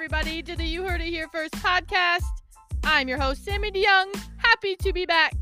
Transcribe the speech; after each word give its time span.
everybody, 0.00 0.42
to 0.42 0.56
the 0.56 0.64
You 0.64 0.82
Heard 0.82 1.02
It 1.02 1.08
Here 1.08 1.28
First 1.28 1.52
podcast. 1.56 2.22
I'm 2.84 3.06
your 3.06 3.18
host, 3.18 3.44
Sammy 3.44 3.70
DeYoung. 3.70 4.18
Happy 4.38 4.74
to 4.76 4.94
be 4.94 5.04
back 5.04 5.34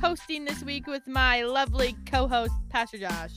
hosting 0.00 0.44
this 0.44 0.62
week 0.62 0.86
with 0.86 1.04
my 1.08 1.42
lovely 1.42 1.96
co 2.06 2.28
host, 2.28 2.52
Pastor 2.70 2.98
Josh. 2.98 3.32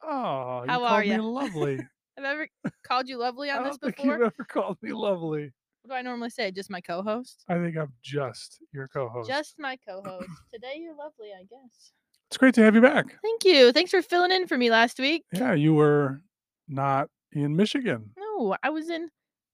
Oh, 0.00 0.62
you 0.62 0.70
How 0.70 0.84
are 0.84 1.02
you? 1.02 1.20
lovely. 1.20 1.78
Have 2.16 2.24
I 2.24 2.30
ever 2.30 2.48
called 2.86 3.08
you 3.08 3.18
lovely 3.18 3.50
I 3.50 3.56
on 3.56 3.64
don't 3.64 3.72
this 3.72 3.78
think 3.78 3.96
before? 3.96 4.12
you've 4.12 4.22
ever 4.26 4.46
called 4.48 4.78
me 4.80 4.92
lovely. 4.92 5.50
What 5.82 5.88
do 5.88 5.94
I 5.94 6.02
normally 6.02 6.30
say? 6.30 6.52
Just 6.52 6.70
my 6.70 6.80
co 6.80 7.02
host? 7.02 7.42
I 7.48 7.54
think 7.54 7.76
I'm 7.76 7.92
just 8.00 8.62
your 8.72 8.86
co-host. 8.86 9.28
Just 9.28 9.56
my 9.58 9.76
co 9.88 10.04
host. 10.06 10.30
Today 10.54 10.74
you're 10.76 10.94
lovely, 10.94 11.30
I 11.36 11.42
guess. 11.42 11.90
It's 12.28 12.36
great 12.36 12.54
to 12.54 12.62
have 12.62 12.76
you 12.76 12.80
back. 12.80 13.06
Thank 13.22 13.44
you. 13.44 13.72
Thanks 13.72 13.90
for 13.90 14.02
filling 14.02 14.30
in 14.30 14.46
for 14.46 14.56
me 14.56 14.70
last 14.70 15.00
week. 15.00 15.24
Yeah, 15.32 15.54
you 15.54 15.74
were 15.74 16.22
not 16.68 17.08
in 17.32 17.56
Michigan, 17.56 18.10
No, 18.16 18.56
I 18.62 18.70
was 18.70 18.88
in 18.88 19.08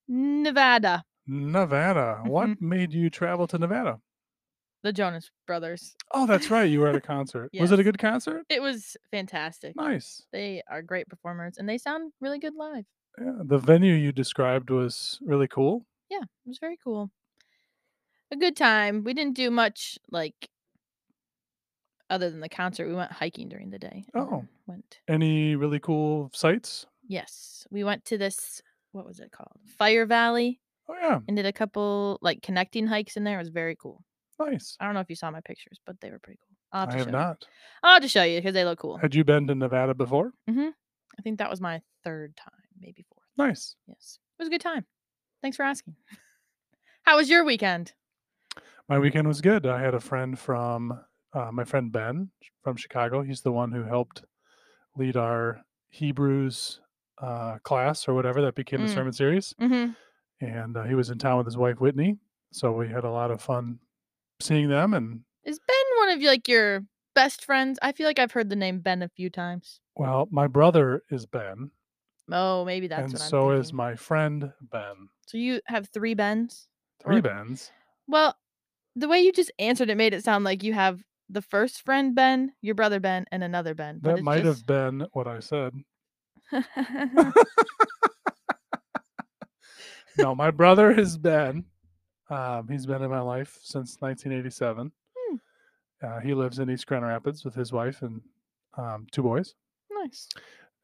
Nevada, 0.08 1.04
Nevada. 1.26 2.18
Mm-hmm. 2.20 2.28
What 2.28 2.60
made 2.62 2.92
you 2.92 3.10
travel 3.10 3.46
to 3.48 3.58
Nevada? 3.58 3.98
the 4.82 4.92
Jonas 4.92 5.30
Brothers. 5.48 5.96
Oh, 6.12 6.26
that's 6.28 6.48
right. 6.48 6.70
You 6.70 6.78
were 6.78 6.86
at 6.88 6.94
a 6.94 7.00
concert. 7.14 7.50
Was 7.58 7.72
it 7.72 7.80
a 7.80 7.82
good 7.82 7.98
concert? 7.98 8.44
It 8.48 8.62
was 8.62 8.96
fantastic. 9.10 9.74
Nice. 9.74 10.22
They 10.32 10.62
are 10.70 10.80
great 10.80 11.08
performers 11.08 11.56
and 11.58 11.68
they 11.68 11.76
sound 11.76 12.12
really 12.20 12.38
good 12.38 12.54
live. 12.54 12.84
Yeah, 13.20 13.32
the 13.42 13.58
venue 13.58 13.94
you 13.94 14.12
described 14.12 14.70
was 14.70 15.18
really 15.24 15.48
cool. 15.48 15.84
Yeah, 16.08 16.20
it 16.22 16.28
was 16.48 16.58
very 16.60 16.78
cool. 16.84 17.10
A 18.30 18.36
good 18.36 18.54
time. 18.56 19.02
We 19.02 19.12
didn't 19.12 19.34
do 19.34 19.50
much 19.50 19.98
like 20.12 20.50
other 22.08 22.30
than 22.30 22.38
the 22.38 22.48
concert. 22.48 22.86
We 22.86 22.94
went 22.94 23.10
hiking 23.10 23.48
during 23.48 23.70
the 23.70 23.78
day. 23.80 24.04
and 24.14 24.22
Oh. 24.22 24.30
then 24.30 24.48
Went. 24.68 25.00
Any 25.08 25.56
really 25.56 25.80
cool 25.80 26.30
sights? 26.32 26.86
Yes. 27.08 27.66
We 27.70 27.82
went 27.82 28.04
to 28.04 28.18
this 28.18 28.62
what 28.92 29.06
was 29.06 29.20
it 29.20 29.30
called? 29.32 29.58
Fire 29.78 30.06
Valley 30.06 30.60
Oh 30.88 30.94
yeah, 30.94 31.18
and 31.26 31.36
did 31.36 31.46
a 31.46 31.52
couple 31.52 32.18
like 32.22 32.42
connecting 32.42 32.86
hikes 32.86 33.16
in 33.16 33.24
there. 33.24 33.36
It 33.36 33.42
was 33.42 33.48
very 33.48 33.76
cool. 33.76 34.04
nice. 34.38 34.76
I 34.80 34.84
don't 34.84 34.94
know 34.94 35.00
if 35.00 35.10
you 35.10 35.16
saw 35.16 35.30
my 35.30 35.40
pictures, 35.40 35.80
but 35.86 36.00
they 36.00 36.10
were 36.10 36.18
pretty 36.20 36.38
cool. 36.46 36.56
I'll 36.72 36.80
have 36.86 36.88
I 36.90 36.92
have 36.98 37.00
show 37.02 37.06
you. 37.06 37.12
not. 37.12 37.46
I'll 37.82 38.00
just 38.00 38.12
show 38.14 38.22
you 38.22 38.38
because 38.38 38.54
they 38.54 38.64
look 38.64 38.78
cool. 38.78 38.96
Had 38.98 39.14
you 39.14 39.24
been 39.24 39.46
to 39.48 39.54
Nevada 39.54 39.94
before? 39.94 40.32
Mhm. 40.48 40.70
I 41.18 41.22
think 41.22 41.38
that 41.38 41.50
was 41.50 41.60
my 41.60 41.80
third 42.04 42.36
time, 42.36 42.52
maybe 42.78 43.04
fourth. 43.08 43.24
Nice. 43.36 43.74
Yes. 43.88 44.18
It 44.38 44.42
was 44.42 44.48
a 44.48 44.50
good 44.50 44.60
time. 44.60 44.84
Thanks 45.42 45.56
for 45.56 45.62
asking. 45.64 45.94
How 47.02 47.16
was 47.16 47.28
your 47.30 47.44
weekend? 47.44 47.92
My 48.88 48.98
weekend 48.98 49.26
was 49.26 49.40
good. 49.40 49.66
I 49.66 49.80
had 49.80 49.94
a 49.94 50.00
friend 50.00 50.38
from 50.38 51.00
uh, 51.32 51.50
my 51.52 51.64
friend 51.64 51.90
Ben 51.90 52.30
from 52.62 52.76
Chicago. 52.76 53.22
He's 53.22 53.40
the 53.40 53.52
one 53.52 53.72
who 53.72 53.82
helped 53.82 54.24
lead 54.96 55.16
our 55.16 55.62
Hebrews 55.88 56.80
uh, 57.18 57.58
class 57.62 58.06
or 58.08 58.14
whatever 58.14 58.42
that 58.42 58.54
became 58.54 58.80
the 58.82 58.88
Mm. 58.90 58.94
sermon 58.94 59.12
series. 59.12 59.54
Mm-hmm. 59.60 59.92
And 60.46 60.76
uh, 60.76 60.84
he 60.84 60.94
was 60.94 61.10
in 61.10 61.18
town 61.18 61.38
with 61.38 61.46
his 61.46 61.56
wife 61.56 61.80
Whitney, 61.80 62.18
so 62.52 62.72
we 62.72 62.88
had 62.88 63.04
a 63.04 63.10
lot 63.10 63.30
of 63.30 63.40
fun 63.40 63.78
seeing 64.40 64.68
them. 64.68 64.92
And 64.94 65.20
Is 65.44 65.58
Ben 65.58 65.98
one 65.98 66.10
of 66.10 66.22
like 66.22 66.46
your 66.48 66.84
best 67.14 67.44
friends? 67.44 67.78
I 67.80 67.92
feel 67.92 68.06
like 68.06 68.18
I've 68.18 68.32
heard 68.32 68.50
the 68.50 68.56
name 68.56 68.80
Ben 68.80 69.02
a 69.02 69.08
few 69.08 69.30
times. 69.30 69.80
well, 69.96 70.28
my 70.30 70.46
brother 70.46 71.02
is 71.10 71.24
Ben, 71.26 71.70
Oh, 72.30 72.64
maybe 72.64 72.86
that's 72.88 73.04
and 73.04 73.12
what 73.12 73.22
I'm 73.22 73.28
so 73.28 73.50
is 73.52 73.72
my 73.72 73.94
friend 73.94 74.52
Ben. 74.60 75.08
So 75.26 75.38
you 75.38 75.60
have 75.66 75.88
three 75.88 76.12
Bens? 76.14 76.68
Three 77.02 77.18
Or- 77.18 77.22
Bens. 77.22 77.70
Well, 78.08 78.36
the 78.94 79.08
way 79.08 79.20
you 79.20 79.32
just 79.32 79.50
answered 79.58 79.88
it 79.90 79.96
made 79.96 80.12
it 80.12 80.24
sound 80.24 80.44
like 80.44 80.62
you 80.62 80.72
have 80.74 81.02
the 81.30 81.40
first 81.42 81.82
friend 81.82 82.14
Ben, 82.14 82.52
your 82.62 82.74
brother 82.74 83.00
Ben, 83.00 83.24
and 83.32 83.42
another 83.42 83.74
Ben. 83.74 84.00
That 84.02 84.22
might 84.22 84.42
just- 84.42 84.60
have 84.60 84.66
been 84.66 85.06
what 85.12 85.26
I 85.26 85.38
said. 85.40 85.72
no, 90.18 90.34
my 90.34 90.50
brother 90.50 90.92
has 90.94 91.16
been. 91.18 91.64
Um, 92.30 92.66
he's 92.68 92.86
been 92.86 93.02
in 93.02 93.10
my 93.10 93.20
life 93.20 93.58
since 93.62 93.96
1987. 94.00 94.90
Hmm. 95.16 95.36
Uh, 96.04 96.20
he 96.20 96.34
lives 96.34 96.58
in 96.58 96.70
East 96.70 96.86
Grand 96.86 97.04
Rapids 97.04 97.44
with 97.44 97.54
his 97.54 97.72
wife 97.72 98.02
and 98.02 98.20
um, 98.76 99.06
two 99.12 99.22
boys. 99.22 99.54
nice. 99.90 100.28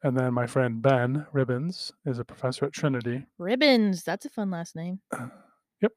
And 0.04 0.16
then 0.18 0.34
my 0.34 0.46
friend 0.48 0.82
Ben 0.82 1.26
Ribbons 1.32 1.92
is 2.06 2.18
a 2.18 2.24
professor 2.24 2.64
at 2.64 2.72
Trinity, 2.72 3.24
Ribbons. 3.38 4.02
That's 4.02 4.26
a 4.26 4.30
fun 4.30 4.50
last 4.50 4.74
name. 4.76 5.00
Yep. 5.80 5.92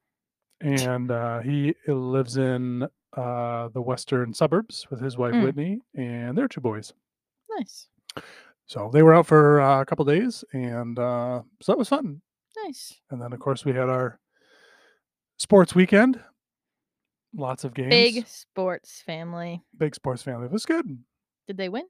And 0.62 1.10
uh, 1.10 1.40
he 1.40 1.74
lives 1.86 2.36
in 2.38 2.82
uh, 3.16 3.68
the 3.68 3.80
western 3.82 4.32
suburbs 4.34 4.86
with 4.90 5.00
his 5.00 5.16
wife 5.18 5.34
Mm. 5.34 5.44
Whitney 5.44 5.80
and 5.96 6.36
their 6.38 6.48
two 6.48 6.60
boys. 6.60 6.92
Nice. 7.58 7.88
So 8.66 8.90
they 8.92 9.02
were 9.02 9.14
out 9.14 9.26
for 9.26 9.60
uh, 9.60 9.80
a 9.80 9.86
couple 9.86 10.04
days, 10.04 10.44
and 10.52 10.98
uh, 10.98 11.42
so 11.62 11.72
that 11.72 11.78
was 11.78 11.88
fun. 11.88 12.20
Nice. 12.64 12.94
And 13.10 13.20
then, 13.22 13.32
of 13.32 13.38
course, 13.38 13.64
we 13.64 13.72
had 13.72 13.88
our 13.88 14.18
sports 15.38 15.74
weekend. 15.74 16.20
Lots 17.34 17.64
of 17.64 17.74
games. 17.74 17.90
Big 17.90 18.26
sports 18.26 19.02
family. 19.04 19.62
big 19.76 19.94
sports 19.94 20.22
family. 20.22 20.46
It 20.46 20.52
was 20.52 20.64
good. 20.66 20.86
Did 21.46 21.58
they 21.58 21.68
win? 21.68 21.84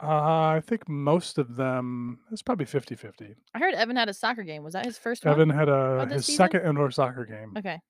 Uh, 0.00 0.06
I 0.06 0.62
think 0.64 0.88
most 0.88 1.38
of 1.38 1.56
them, 1.56 2.20
it's 2.30 2.42
probably 2.42 2.66
50 2.66 2.94
50. 2.94 3.34
I 3.54 3.58
heard 3.58 3.74
Evan 3.74 3.96
had 3.96 4.08
a 4.08 4.14
soccer 4.14 4.44
game. 4.44 4.62
Was 4.62 4.74
that 4.74 4.84
his 4.84 4.96
first 4.96 5.24
one? 5.24 5.34
Evan 5.34 5.50
had 5.50 5.68
a 5.68 6.06
his 6.08 6.26
season? 6.26 6.36
second 6.36 6.66
indoor 6.66 6.90
soccer 6.92 7.24
game. 7.24 7.54
Okay. 7.58 7.80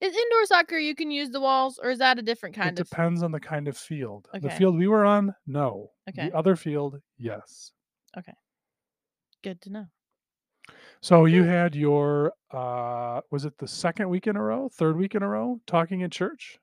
Is 0.00 0.14
indoor 0.14 0.44
soccer 0.44 0.76
you 0.76 0.94
can 0.94 1.10
use 1.10 1.30
the 1.30 1.40
walls, 1.40 1.78
or 1.82 1.90
is 1.90 1.98
that 2.00 2.18
a 2.18 2.22
different 2.22 2.56
It 2.56 2.60
kind 2.60 2.78
of? 2.78 2.86
It 2.86 2.90
depends 2.90 3.22
on 3.22 3.32
the 3.32 3.40
kind 3.40 3.66
of 3.66 3.76
field. 3.76 4.28
The 4.34 4.50
field 4.50 4.76
we 4.76 4.88
were 4.88 5.04
on, 5.04 5.34
no. 5.46 5.90
Okay. 6.08 6.28
The 6.28 6.36
other 6.36 6.54
field, 6.54 7.00
yes. 7.16 7.72
Okay. 8.16 8.34
Good 9.42 9.60
to 9.62 9.70
know. 9.70 9.86
So 11.00 11.24
you 11.24 11.44
had 11.44 11.74
your, 11.74 12.32
uh, 12.50 13.20
was 13.30 13.44
it 13.44 13.56
the 13.58 13.68
second 13.68 14.08
week 14.08 14.26
in 14.26 14.36
a 14.36 14.42
row, 14.42 14.68
third 14.68 14.96
week 14.96 15.14
in 15.14 15.22
a 15.22 15.28
row, 15.28 15.60
talking 15.66 16.00
in 16.00 16.10
church? 16.10 16.58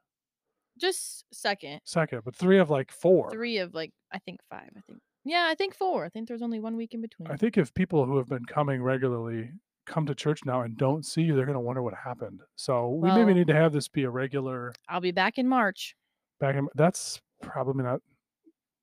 Just 0.79 1.25
second. 1.31 1.81
Second, 1.85 2.21
but 2.25 2.35
three 2.35 2.59
of 2.59 2.69
like 2.69 2.91
four. 2.91 3.29
Three 3.31 3.59
of 3.59 3.73
like 3.73 3.91
I 4.11 4.19
think 4.19 4.39
five. 4.49 4.69
I 4.75 4.81
think. 4.81 4.99
Yeah, 5.23 5.47
I 5.49 5.55
think 5.55 5.75
four. 5.75 6.03
I 6.03 6.09
think 6.09 6.27
there 6.27 6.35
was 6.35 6.41
only 6.41 6.59
one 6.59 6.75
week 6.75 6.93
in 6.93 7.01
between. 7.01 7.29
I 7.31 7.37
think 7.37 7.57
if 7.57 7.73
people 7.73 8.05
who 8.05 8.17
have 8.17 8.27
been 8.27 8.45
coming 8.45 8.81
regularly 8.81 9.51
come 9.85 10.05
to 10.05 10.15
church 10.15 10.39
now 10.45 10.61
and 10.61 10.77
don't 10.77 11.05
see 11.05 11.21
you, 11.21 11.35
they're 11.35 11.45
going 11.45 11.55
to 11.55 11.59
wonder 11.59 11.81
what 11.81 11.93
happened. 11.93 12.41
So 12.55 12.89
we 12.89 13.11
maybe 13.11 13.33
need 13.33 13.47
to 13.47 13.55
have 13.55 13.73
this 13.73 13.87
be 13.87 14.03
a 14.03 14.09
regular 14.09 14.73
I'll 14.89 15.01
be 15.01 15.11
back 15.11 15.37
in 15.37 15.47
March. 15.47 15.95
back 16.39 16.55
in. 16.55 16.67
That's 16.75 17.21
probably 17.41 17.83
not. 17.83 18.01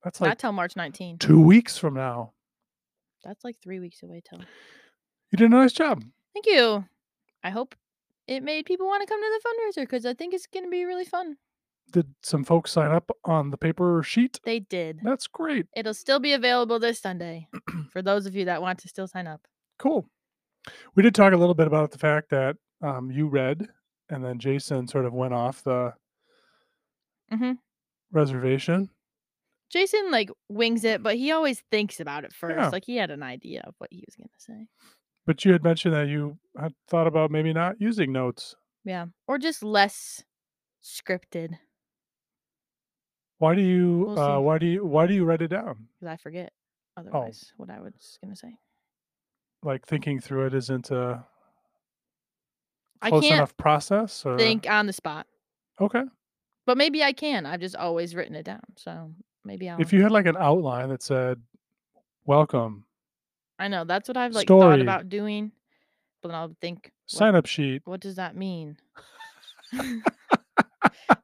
That's 0.03 0.19
Not 0.19 0.27
like 0.29 0.37
till 0.39 0.51
March 0.51 0.75
19. 0.75 1.17
two 1.19 1.39
weeks 1.41 1.77
from 1.77 1.93
now. 1.93 2.33
That's 3.23 3.43
like 3.43 3.57
three 3.61 3.79
weeks 3.79 4.01
away 4.03 4.21
till. 4.27 4.39
You 5.31 5.37
did 5.37 5.45
a 5.45 5.49
nice 5.49 5.73
job. 5.73 6.03
Thank 6.33 6.47
you. 6.47 6.83
I 7.43 7.49
hope 7.51 7.75
it 8.27 8.41
made 8.43 8.65
people 8.65 8.87
want 8.87 9.01
to 9.01 9.07
come 9.07 9.21
to 9.21 9.39
the 9.43 9.49
fundraiser 9.49 9.83
because 9.83 10.05
I 10.05 10.13
think 10.13 10.33
it's 10.33 10.47
going 10.47 10.65
to 10.65 10.69
be 10.71 10.85
really 10.85 11.05
fun. 11.05 11.37
Did 11.91 12.07
some 12.23 12.43
folks 12.43 12.71
sign 12.71 12.91
up 12.91 13.11
on 13.25 13.51
the 13.51 13.57
paper 13.57 14.01
sheet? 14.01 14.39
They 14.45 14.59
did. 14.59 14.99
That's 15.03 15.27
great. 15.27 15.65
It'll 15.75 15.93
still 15.93 16.19
be 16.19 16.33
available 16.33 16.79
this 16.79 16.99
Sunday 16.99 17.47
for 17.91 18.01
those 18.01 18.25
of 18.25 18.35
you 18.35 18.45
that 18.45 18.61
want 18.61 18.79
to 18.79 18.87
still 18.87 19.07
sign 19.07 19.27
up. 19.27 19.41
Cool. 19.77 20.07
We 20.95 21.03
did 21.03 21.15
talk 21.15 21.33
a 21.33 21.37
little 21.37 21.55
bit 21.55 21.67
about 21.67 21.91
the 21.91 21.97
fact 21.97 22.29
that 22.29 22.55
um, 22.81 23.11
you 23.11 23.27
read, 23.27 23.67
and 24.09 24.23
then 24.23 24.39
Jason 24.39 24.87
sort 24.87 25.05
of 25.05 25.13
went 25.13 25.33
off 25.33 25.63
the 25.63 25.93
Mhm. 27.31 27.57
reservation. 28.11 28.89
Jason 29.69 30.11
like 30.11 30.29
wings 30.49 30.83
it, 30.83 31.01
but 31.01 31.15
he 31.15 31.31
always 31.31 31.61
thinks 31.71 31.99
about 31.99 32.25
it 32.25 32.33
first. 32.33 32.57
Yeah. 32.57 32.69
Like 32.69 32.85
he 32.85 32.97
had 32.97 33.09
an 33.09 33.23
idea 33.23 33.61
of 33.65 33.75
what 33.77 33.89
he 33.91 34.03
was 34.05 34.15
going 34.15 34.27
to 34.27 34.39
say. 34.41 34.67
But 35.25 35.45
you 35.45 35.53
had 35.53 35.63
mentioned 35.63 35.93
that 35.93 36.07
you 36.09 36.39
had 36.59 36.73
thought 36.87 37.07
about 37.07 37.31
maybe 37.31 37.53
not 37.53 37.79
using 37.79 38.11
notes. 38.11 38.55
Yeah. 38.83 39.05
Or 39.27 39.37
just 39.37 39.63
less 39.63 40.23
scripted 40.83 41.57
Why 43.37 43.55
do 43.55 43.61
you? 43.61 43.99
We'll 44.07 44.19
uh, 44.19 44.39
why 44.39 44.57
do 44.57 44.65
you? 44.67 44.85
Why 44.85 45.07
do 45.07 45.13
you 45.13 45.23
write 45.25 45.41
it 45.41 45.47
down? 45.47 45.87
because 45.99 46.11
I 46.11 46.17
forget 46.17 46.51
Oh. 46.97 47.01
otherwise 47.01 47.53
what 47.57 47.69
I 47.69 47.79
was 47.79 48.19
going 48.21 48.33
to 48.33 48.37
say. 48.39 48.57
Like 49.63 49.85
thinking 49.85 50.19
through 50.19 50.47
it 50.47 50.53
isn't 50.53 50.89
a 50.89 51.23
close 53.01 53.23
can't 53.23 53.35
enough 53.35 53.55
process. 53.57 54.25
Or 54.25 54.37
think 54.37 54.69
on 54.69 54.87
the 54.87 54.93
spot, 54.93 55.27
okay. 55.79 56.03
but 56.65 56.77
maybe 56.77 57.03
I 57.03 57.13
can. 57.13 57.45
I've 57.45 57.59
just 57.59 57.75
always 57.75 58.15
written 58.15 58.35
it 58.35 58.43
down. 58.43 58.61
So 58.75 59.11
maybe 59.43 59.69
I'll. 59.69 59.79
If 59.79 59.93
you 59.93 60.01
had 60.01 60.11
like 60.11 60.25
an 60.25 60.37
outline 60.37 60.89
that 60.89 61.03
said, 61.03 61.41
"Welcome," 62.25 62.85
I 63.59 63.67
know 63.67 63.83
that's 63.83 64.07
what 64.07 64.17
I've 64.17 64.33
like 64.33 64.47
thought 64.47 64.81
about 64.81 65.09
doing, 65.09 65.51
but 66.21 66.29
then 66.29 66.35
I'll 66.35 66.55
think, 66.59 66.91
what, 67.05 67.17
sign 67.17 67.35
up 67.35 67.45
sheet. 67.45 67.83
what 67.85 67.99
does 67.99 68.15
that 68.15 68.35
mean? 68.35 68.77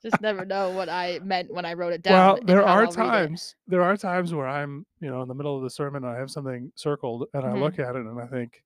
just 0.07 0.21
never 0.21 0.45
know 0.45 0.71
what 0.71 0.87
I 0.89 1.19
meant 1.23 1.53
when 1.53 1.65
I 1.65 1.73
wrote 1.73 1.91
it 1.93 2.01
down. 2.01 2.33
Well, 2.35 2.39
there 2.45 2.63
are 2.63 2.83
I'll 2.83 2.91
times. 2.91 3.55
There 3.67 3.81
are 3.81 3.97
times 3.97 4.33
where 4.33 4.47
I'm, 4.47 4.85
you 5.01 5.09
know, 5.09 5.21
in 5.21 5.27
the 5.27 5.33
middle 5.33 5.57
of 5.57 5.63
the 5.63 5.69
sermon 5.69 6.03
and 6.05 6.13
I 6.13 6.17
have 6.17 6.31
something 6.31 6.71
circled 6.75 7.25
and 7.33 7.45
I 7.45 7.49
Mhm. 7.51 7.61
look 7.61 7.79
at 7.79 7.95
it 7.95 8.05
and 8.05 8.19
I 8.21 8.27
think, 8.27 8.63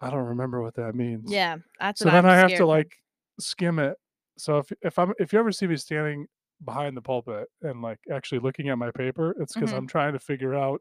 I 0.00 0.10
don't 0.10 0.24
remember 0.24 0.62
what 0.62 0.74
that 0.76 0.94
means. 0.94 1.30
Yeah, 1.30 1.56
that's 1.78 2.00
So 2.00 2.06
then 2.06 2.24
I'm 2.24 2.30
I 2.30 2.36
have 2.36 2.54
to 2.54 2.66
like 2.66 2.96
skim 3.38 3.78
it. 3.78 3.96
So 4.38 4.58
if 4.58 4.72
if 4.82 4.98
I'm 4.98 5.12
if 5.18 5.32
you 5.32 5.38
ever 5.38 5.52
see 5.52 5.66
me 5.66 5.76
standing 5.76 6.26
behind 6.64 6.96
the 6.96 7.02
pulpit 7.02 7.48
and 7.62 7.82
like 7.82 7.98
actually 8.10 8.40
looking 8.40 8.68
at 8.70 8.78
my 8.78 8.90
paper, 8.90 9.34
it's 9.38 9.54
because 9.54 9.70
Mhm. 9.72 9.76
I'm 9.78 9.86
trying 9.86 10.12
to 10.14 10.18
figure 10.18 10.54
out 10.54 10.80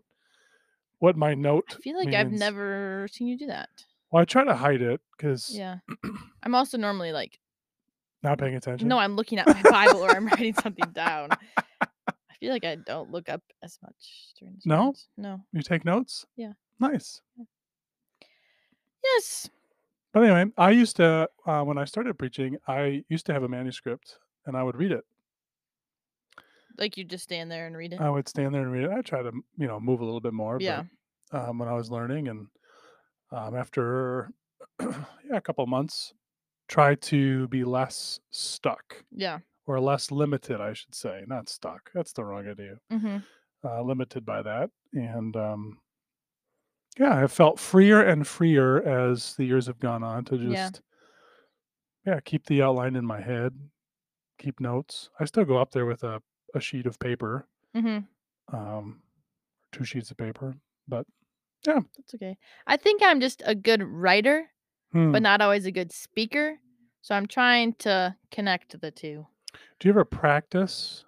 what 0.99 1.17
my 1.17 1.33
note. 1.33 1.75
I 1.77 1.81
feel 1.81 1.97
like 1.97 2.13
I've 2.13 2.31
never 2.31 3.07
seen 3.11 3.27
you 3.27 3.37
do 3.37 3.47
that. 3.47 3.69
Well, 4.11 4.21
I 4.21 4.25
try 4.25 4.43
to 4.43 4.55
hide 4.55 4.81
it 4.81 5.01
because 5.17 5.49
Yeah. 5.49 5.79
I'm 6.43 6.55
also 6.55 6.77
normally 6.77 7.11
like, 7.11 7.39
not 8.23 8.37
paying 8.39 8.55
attention. 8.55 8.87
no, 8.87 8.97
I'm 8.97 9.15
looking 9.15 9.39
at 9.39 9.47
my 9.47 9.61
Bible 9.69 9.99
or 10.03 10.09
I'm 10.11 10.27
writing 10.33 10.53
something 10.55 10.89
down. 10.91 11.29
I 11.81 12.35
feel 12.39 12.51
like 12.51 12.65
I 12.65 12.75
don't 12.75 13.11
look 13.11 13.29
up 13.29 13.41
as 13.63 13.77
much 13.81 14.33
during 14.39 14.55
the 14.55 14.61
No? 14.69 14.93
No. 15.17 15.41
you 15.51 15.61
take 15.61 15.85
notes. 15.85 16.25
Yeah. 16.35 16.53
Nice. 16.79 17.21
Yes. 19.03 19.49
But 20.13 20.23
anyway, 20.23 20.51
I 20.57 20.71
used 20.71 20.95
to 20.97 21.29
uh, 21.45 21.61
when 21.63 21.77
I 21.77 21.85
started 21.85 22.17
preaching, 22.17 22.57
I 22.67 23.03
used 23.09 23.25
to 23.27 23.33
have 23.33 23.43
a 23.43 23.47
manuscript 23.49 24.17
and 24.45 24.55
I 24.55 24.63
would 24.63 24.75
read 24.75 24.91
it. 24.91 25.03
Like 26.77 26.97
you 26.97 27.03
just 27.03 27.23
stand 27.23 27.51
there 27.51 27.67
and 27.67 27.75
read 27.77 27.93
it. 27.93 28.01
I 28.01 28.09
would 28.09 28.27
stand 28.27 28.53
there 28.53 28.61
and 28.61 28.71
read 28.71 28.85
it. 28.85 28.91
I 28.91 29.01
try 29.01 29.21
to 29.21 29.31
you 29.57 29.67
know 29.67 29.79
move 29.79 30.01
a 30.01 30.05
little 30.05 30.21
bit 30.21 30.33
more. 30.33 30.57
yeah. 30.59 30.83
But, 31.31 31.49
um, 31.49 31.57
when 31.57 31.67
I 31.67 31.73
was 31.73 31.89
learning 31.89 32.27
and 32.27 32.47
um, 33.31 33.55
after 33.55 34.29
yeah 34.81 34.95
a 35.31 35.41
couple 35.41 35.65
months, 35.65 36.13
try 36.67 36.95
to 36.95 37.47
be 37.49 37.63
less 37.63 38.19
stuck 38.31 39.03
Yeah. 39.11 39.39
or 39.67 39.79
less 39.79 40.11
limited, 40.11 40.59
I 40.61 40.73
should 40.73 40.95
say, 40.95 41.23
not 41.27 41.49
stuck. 41.49 41.91
That's 41.93 42.13
the 42.13 42.23
wrong 42.23 42.47
idea. 42.47 42.77
Mm-hmm. 42.91 43.17
uh, 43.65 43.81
limited 43.81 44.25
by 44.25 44.41
that. 44.41 44.69
And 44.93 45.35
um, 45.35 45.77
yeah, 46.99 47.15
I've 47.23 47.31
felt 47.31 47.59
freer 47.59 48.01
and 48.03 48.25
freer 48.27 48.81
as 48.83 49.35
the 49.35 49.45
years 49.45 49.67
have 49.67 49.79
gone 49.79 50.03
on 50.03 50.25
to 50.25 50.37
just, 50.37 50.51
Yeah. 52.05 52.13
yeah, 52.13 52.19
keep 52.21 52.45
the 52.45 52.61
outline 52.61 52.95
in 52.95 53.05
my 53.05 53.21
head, 53.21 53.53
keep 54.37 54.59
notes. 54.59 55.09
I 55.19 55.25
still 55.25 55.45
go 55.45 55.57
up 55.57 55.71
there 55.71 55.85
with 55.85 56.03
a, 56.03 56.21
a 56.55 56.59
sheet 56.59 56.85
of 56.85 56.99
paper, 56.99 57.47
Mm-hmm. 57.75 58.55
um, 58.55 59.01
two 59.71 59.83
sheets 59.85 60.11
of 60.11 60.17
paper, 60.17 60.55
but 60.87 61.05
yeah. 61.65 61.79
That's 61.97 62.13
okay. 62.15 62.37
I 62.67 62.77
think 62.77 63.01
I'm 63.01 63.19
just 63.21 63.41
a 63.45 63.55
good 63.55 63.81
writer, 63.81 64.45
hmm, 64.93 65.11
but 65.11 65.21
not 65.21 65.41
always 65.41 65.65
a 65.65 65.71
good 65.71 65.91
speaker. 65.91 66.57
So 67.01 67.13
I'm 67.15 67.25
trying 67.27 67.73
to 67.79 68.15
connect 68.31 68.79
the 68.79 68.89
two. 68.91 69.27
do 69.79 69.87
you 69.87 69.91
ever 69.91 70.05
practice 70.05 71.03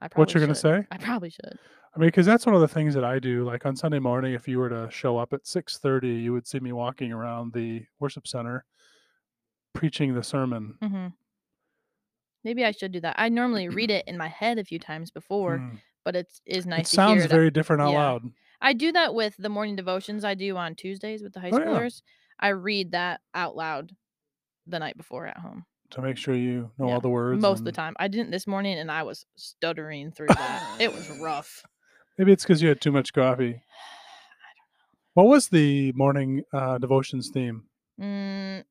I 0.00 0.08
what 0.14 0.32
you're 0.32 0.40
going 0.40 0.54
to 0.54 0.58
say? 0.58 0.86
I 0.90 0.96
probably 0.96 1.28
should. 1.30 1.58
I 1.94 1.98
mean, 1.98 2.08
because 2.08 2.26
that's 2.26 2.44
one 2.46 2.54
of 2.54 2.60
the 2.62 2.68
things 2.68 2.94
that 2.94 3.04
I 3.04 3.18
do. 3.18 3.44
Like 3.44 3.64
on 3.66 3.76
Sunday 3.76 3.98
morning, 3.98 4.32
if 4.34 4.46
you 4.48 4.58
were 4.58 4.68
to 4.70 4.88
show 4.90 5.16
up 5.18 5.32
at 5.34 5.46
six 5.46 5.78
thirty, 5.78 6.08
you 6.08 6.32
would 6.32 6.46
see 6.46 6.60
me 6.60 6.72
walking 6.72 7.12
around 7.12 7.52
the 7.52 7.84
worship 8.00 8.26
center, 8.26 8.64
preaching 9.74 10.14
the 10.14 10.22
sermon. 10.22 10.74
Mm-hmm. 10.82 11.06
Maybe 12.44 12.64
I 12.64 12.70
should 12.70 12.92
do 12.92 13.00
that. 13.00 13.16
I 13.18 13.28
normally 13.28 13.68
read 13.68 13.90
it 13.90 14.06
in 14.06 14.16
my 14.16 14.28
head 14.28 14.58
a 14.58 14.64
few 14.64 14.78
times 14.78 15.10
before, 15.10 15.58
Hmm. 15.58 15.76
but 16.04 16.14
it's 16.16 16.40
nice 16.66 16.80
it 16.86 16.90
to 16.90 16.96
sounds 16.96 17.14
hear 17.16 17.24
it. 17.24 17.30
very 17.30 17.50
different 17.50 17.82
out 17.82 17.92
yeah. 17.92 17.98
loud. 17.98 18.22
I 18.60 18.72
do 18.72 18.92
that 18.92 19.14
with 19.14 19.34
the 19.38 19.48
morning 19.48 19.74
devotions 19.76 20.24
I 20.24 20.34
do 20.34 20.56
on 20.56 20.74
Tuesdays 20.76 21.22
with 21.22 21.32
the 21.34 21.40
high 21.40 21.50
Oh, 21.52 21.58
yeah. 21.58 21.88
I 22.38 22.48
read 22.48 22.92
that 22.92 23.20
out 23.34 23.56
loud 23.56 23.92
the 24.66 24.78
night 24.78 24.96
before 24.96 25.26
at 25.26 25.38
home. 25.38 25.64
to 25.90 26.02
make 26.02 26.16
sure 26.16 26.34
you 26.34 26.70
know 26.78 26.88
Yeah, 26.88 26.94
all 26.94 27.00
the 27.00 27.08
words. 27.08 27.40
Most 27.40 27.60
of 27.60 27.64
the 27.64 27.72
time. 27.72 27.94
I 27.98 28.08
didn't 28.08 28.30
this 28.32 28.46
morning 28.46 28.78
and 28.78 28.90
I 28.90 29.02
was 29.04 29.24
stuttering 29.36 30.10
through 30.10 30.28
that. 30.28 30.76
it 30.80 30.92
was 30.92 31.08
rough. 31.20 31.62
Maybe 32.18 32.32
it's 32.32 32.42
because 32.44 32.60
you 32.62 32.68
had 32.68 32.80
too 32.80 32.92
much 32.92 33.12
coffee. 33.12 33.62
What 35.14 35.28
was 35.28 35.48
the 35.48 35.92
morning 35.92 36.42
uh, 36.52 36.76
devotions 36.76 37.30
theme? 37.32 37.64
Mm, 37.98 38.64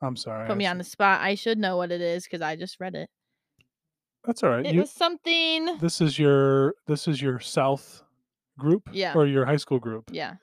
I'm 0.00 0.14
sorry. 0.16 0.46
put 0.46 0.56
me 0.56 0.66
on 0.66 0.78
the 0.78 0.84
spot. 0.84 1.20
I 1.20 1.34
should 1.34 1.58
know 1.58 1.76
what 1.76 1.90
it 1.90 2.00
is 2.00 2.22
because 2.22 2.42
I 2.42 2.54
just 2.54 2.78
read 2.78 2.94
it. 2.94 3.10
That's 4.24 4.44
all 4.44 4.50
right. 4.50 4.64
It 4.64 4.74
You, 4.74 4.82
was 4.82 4.92
something. 4.92 5.78
this 5.80 6.00
is 6.00 6.16
your 6.16 6.74
this 6.86 7.08
is 7.08 7.20
your 7.20 7.40
South 7.40 8.04
group, 8.56 8.88
Yeah. 8.92 9.14
or 9.16 9.26
your 9.26 9.46
high 9.46 9.56
school 9.56 9.80
group, 9.80 10.10
Yeah. 10.12 10.34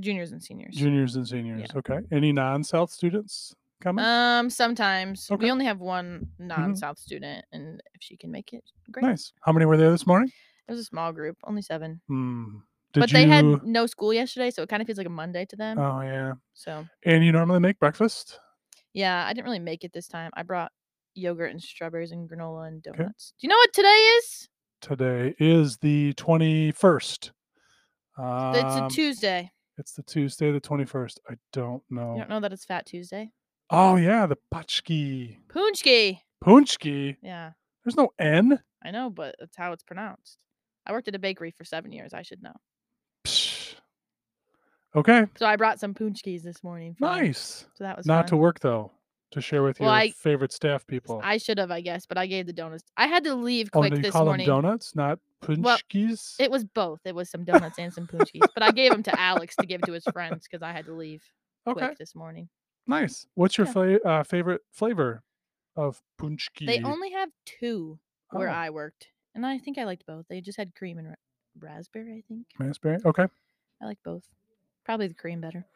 Juniors 0.00 0.32
and 0.32 0.42
seniors. 0.42 0.74
juniors 0.74 1.16
and 1.16 1.26
seniors. 1.26 1.68
Okay. 1.74 1.98
Any 2.12 2.32
non-South 2.32 2.90
students 2.90 3.54
coming? 3.80 4.04
Um, 4.04 4.50
sometimes 4.50 5.30
Okay. 5.30 5.44
we 5.44 5.50
only 5.50 5.64
have 5.64 5.80
one 5.80 6.28
non-South 6.38 6.98
student, 6.98 7.44
and 7.52 7.80
if 7.94 8.02
she 8.02 8.16
can 8.16 8.30
make 8.30 8.52
it, 8.52 8.64
great. 8.90 9.04
nice. 9.04 9.32
How 9.42 9.52
many 9.52 9.64
were 9.66 9.76
there 9.76 9.90
this 9.90 10.06
morning? 10.06 10.30
It 10.66 10.72
was 10.72 10.80
a 10.80 10.84
small 10.84 11.12
group, 11.12 11.36
only 11.44 11.62
seven. 11.62 12.00
Hmm. 12.08 12.58
Did 12.92 13.00
but 13.00 13.10
you? 13.10 13.18
they 13.18 13.26
had 13.26 13.44
no 13.64 13.86
school 13.86 14.12
yesterday, 14.14 14.50
so 14.50 14.62
it 14.62 14.68
kind 14.68 14.80
of 14.80 14.86
feels 14.86 14.98
like 14.98 15.06
a 15.06 15.10
Monday 15.10 15.44
to 15.46 15.56
them. 15.56 15.78
Oh 15.78 16.00
yeah. 16.00 16.32
so 16.54 16.86
And 17.04 17.22
you 17.24 17.32
normally 17.32 17.60
make 17.60 17.78
breakfast? 17.78 18.40
yeah, 18.94 19.26
I 19.26 19.32
didn't 19.34 19.44
really 19.44 19.58
make 19.58 19.84
it 19.84 19.92
this 19.92 20.08
time. 20.08 20.30
I 20.34 20.42
brought 20.42 20.72
yogurt 21.14 21.50
and 21.50 21.62
strawberries 21.62 22.12
and 22.12 22.28
granola 22.28 22.68
and 22.68 22.86
Okay. 22.86 22.98
donuts. 22.98 23.34
Do 23.38 23.46
you 23.46 23.50
know 23.50 23.56
what 23.56 23.72
today 23.74 23.88
is? 23.88 24.48
Today 24.80 25.34
is 25.38 25.76
the 25.78 26.14
21st. 26.14 27.32
Um, 28.16 28.54
it's 28.54 28.76
a 28.76 28.88
Tuesday. 28.94 29.50
It's 29.78 29.92
the 29.92 30.02
Tuesday, 30.02 30.50
the 30.50 30.60
21st. 30.60 31.18
I 31.30 31.34
don't 31.52 31.82
know. 31.88 32.12
You 32.14 32.18
don't 32.20 32.30
know 32.30 32.40
that 32.40 32.52
it's 32.52 32.64
Fat 32.64 32.84
Tuesday? 32.86 33.30
Oh 33.70 33.96
yeah, 33.96 34.26
the 34.26 34.36
Pachki. 34.52 35.36
Paczki. 35.48 36.18
Paczki. 36.44 37.16
Yeah, 37.22 37.52
There's 37.84 37.96
no 37.96 38.08
N. 38.18 38.58
I 38.84 38.90
know, 38.90 39.10
but 39.10 39.36
that's 39.38 39.56
how 39.56 39.72
it's 39.72 39.82
pronounced. 39.84 40.38
I 40.86 40.92
worked 40.92 41.08
at 41.08 41.14
a 41.14 41.18
bakery 41.18 41.50
for 41.56 41.64
seven 41.64 41.92
years. 41.92 42.12
I 42.14 42.22
should 42.22 42.42
know. 42.42 42.54
Psh. 43.26 43.74
Okay, 44.96 45.26
So 45.36 45.44
I 45.46 45.56
brought 45.56 45.78
some 45.78 45.92
paczkis 45.94 46.42
this 46.42 46.64
morning. 46.64 46.96
nice. 46.98 47.66
So 47.74 47.84
that 47.84 47.96
was 47.96 48.06
Not 48.06 48.26
to 48.28 48.36
work 48.36 48.58
though, 48.60 48.90
to 49.30 49.40
share 49.40 49.62
with 49.62 49.78
Well, 49.80 49.90
your 49.90 49.96
I- 49.98 50.10
favorite 50.10 50.52
staff 50.52 50.86
people. 50.86 51.20
I 51.22 51.36
should 51.38 51.58
have, 51.58 51.70
I 51.70 51.80
guess, 51.80 52.06
but 52.06 52.16
I 52.18 52.26
gave 52.26 52.46
the 52.46 52.52
donuts. 52.52 52.84
I 52.96 53.06
had 53.06 53.24
to 53.24 53.34
leave 53.34 53.68
oh, 53.74 53.80
quick 53.80 53.94
you 53.94 54.02
this 54.02 54.12
call 54.12 54.24
morning. 54.26 54.46
them 54.46 54.62
donuts, 54.62 54.94
not 54.96 55.18
paczkis? 55.42 56.36
It 56.38 56.50
was 56.50 56.64
both. 56.64 57.00
It 57.04 57.14
was 57.14 57.28
some 57.30 57.44
donuts 57.44 57.78
and 57.78 57.92
some 57.92 58.06
paczkis. 58.06 58.40
but 58.54 58.62
I 58.62 58.70
gave 58.70 58.90
them 58.90 59.02
to 59.04 59.20
Alex 59.20 59.56
to 59.56 59.66
give 59.66 59.82
to 59.82 59.92
his 59.92 60.04
friends 60.12 60.46
because 60.50 60.62
I 60.62 60.72
had 60.72 60.86
to 60.86 60.92
leave 60.94 61.22
okay, 61.66 61.86
quick 61.86 61.98
this 61.98 62.14
morning. 62.14 62.48
nice. 62.86 63.26
What's 63.34 63.58
your 63.58 63.66
Yeah. 63.66 63.72
fla- 63.72 63.96
uh, 64.04 64.22
favorite 64.24 64.62
flavor 64.72 65.22
of 65.76 66.00
paczki? 66.20 66.66
They 66.66 66.82
only 66.82 67.10
have 67.12 67.30
two 67.44 67.98
where 68.30 68.48
Oh. 68.48 68.52
I 68.52 68.70
worked, 68.70 69.08
and 69.34 69.44
I 69.46 69.58
think 69.58 69.78
I 69.78 69.84
liked 69.84 70.06
both. 70.06 70.26
They 70.28 70.40
just 70.40 70.56
had 70.58 70.74
cream 70.74 70.98
and 70.98 71.08
ra- 71.08 71.14
raspberry. 71.60 72.18
I 72.18 72.22
think 72.28 72.46
raspberry. 72.58 72.98
Okay. 73.04 73.26
I 73.80 73.84
like 73.84 73.98
both. 74.04 74.24
Probably 74.84 75.06
the 75.06 75.14
cream 75.14 75.40
better. 75.40 75.66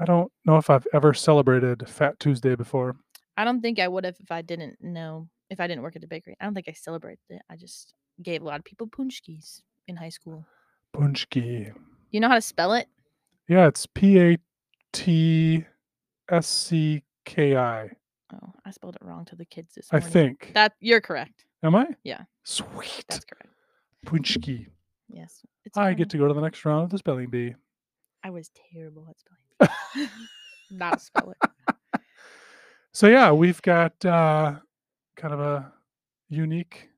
I 0.00 0.04
don't 0.04 0.30
know 0.44 0.56
if 0.56 0.70
I've 0.70 0.86
ever 0.92 1.12
celebrated 1.12 1.88
Fat 1.88 2.18
Tuesday 2.20 2.54
before. 2.54 2.96
I 3.36 3.44
don't 3.44 3.60
think 3.60 3.78
I 3.78 3.88
would 3.88 4.04
have 4.04 4.16
if 4.20 4.30
I 4.30 4.42
didn't 4.42 4.76
know 4.80 5.28
if 5.50 5.60
I 5.60 5.66
didn't 5.66 5.82
work 5.82 5.96
at 5.96 6.02
the 6.02 6.08
bakery. 6.08 6.36
I 6.40 6.44
don't 6.44 6.54
think 6.54 6.68
I 6.68 6.72
celebrated 6.72 7.18
it. 7.30 7.42
I 7.50 7.56
just 7.56 7.94
gave 8.22 8.42
a 8.42 8.44
lot 8.44 8.58
of 8.58 8.64
people 8.64 8.86
paczkis 8.86 9.62
in 9.86 9.96
high 9.96 10.08
school. 10.08 10.44
Paczki. 10.94 11.72
You 12.10 12.20
know 12.20 12.28
how 12.28 12.34
to 12.34 12.40
spell 12.40 12.72
it? 12.74 12.88
Yeah, 13.48 13.66
it's 13.66 13.86
P 13.86 14.20
A 14.20 14.38
T 14.92 15.64
S 16.30 16.46
C 16.46 17.02
K 17.24 17.56
I. 17.56 17.90
Oh, 18.32 18.52
I 18.64 18.70
spelled 18.70 18.96
it 18.96 19.04
wrong 19.04 19.24
to 19.26 19.36
the 19.36 19.46
kids 19.46 19.74
this 19.74 19.90
morning. 19.90 20.06
I 20.06 20.10
think. 20.10 20.50
that 20.54 20.74
you're 20.80 21.00
correct. 21.00 21.44
Am 21.62 21.74
I? 21.74 21.86
Yeah. 22.04 22.22
Sweet. 22.44 23.04
That's 23.08 23.24
correct. 23.24 23.48
Paczki. 24.06 24.66
Yes. 25.08 25.42
I 25.76 25.80
funny. 25.84 25.94
get 25.96 26.10
to 26.10 26.18
go 26.18 26.28
to 26.28 26.34
the 26.34 26.40
next 26.40 26.64
round 26.64 26.84
of 26.84 26.90
the 26.90 26.98
spelling 26.98 27.30
bee. 27.30 27.54
I 28.22 28.30
was 28.30 28.50
terrible 28.72 29.06
at 29.08 29.18
spelling. 29.18 29.38
Not 30.70 31.00
spell 31.00 31.32
it. 31.32 31.50
So 32.92 33.06
yeah, 33.06 33.32
we've 33.32 33.62
got 33.62 34.04
uh, 34.04 34.56
kind 35.16 35.34
of 35.34 35.40
a 35.40 35.72
unique 36.28 36.88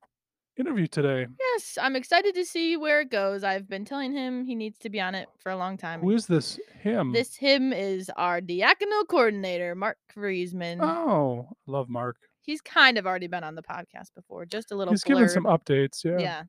interview 0.57 0.87
today. 0.87 1.27
Yes, 1.39 1.79
I'm 1.81 1.97
excited 1.97 2.35
to 2.35 2.45
see 2.45 2.77
where 2.77 3.01
it 3.01 3.11
goes. 3.11 3.43
I've 3.43 3.69
been 3.69 3.85
telling 3.85 4.13
him 4.13 4.45
he 4.45 4.55
needs 4.55 4.79
to 4.79 4.91
be 4.91 5.01
on 5.01 5.15
it 5.15 5.29
for 5.39 5.51
a 5.51 5.57
long 5.57 5.77
time. 5.77 6.01
Who 6.01 6.13
is 6.13 6.27
this 6.27 6.59
him? 6.81 7.13
This 7.13 7.37
him 7.37 7.73
is 7.73 8.11
our 8.17 8.41
diaconal 8.41 9.07
coordinator, 9.09 9.75
Mark 9.75 9.99
Friesman. 10.15 10.81
Oh, 10.81 11.49
love 11.67 11.89
Mark. 11.89 12.17
He's 12.43 12.61
kind 12.61 12.97
of 12.99 13.07
already 13.07 13.27
been 13.27 13.45
on 13.45 13.55
the 13.55 13.63
podcast 13.63 14.15
before, 14.15 14.47
just 14.47 14.71
a 14.73 14.77
little. 14.77 14.93
He's 14.93 15.05
given 15.05 15.29
some 15.29 15.45
updates. 15.45 16.05
Yeah. 16.05 16.19
yeah. 16.19 16.43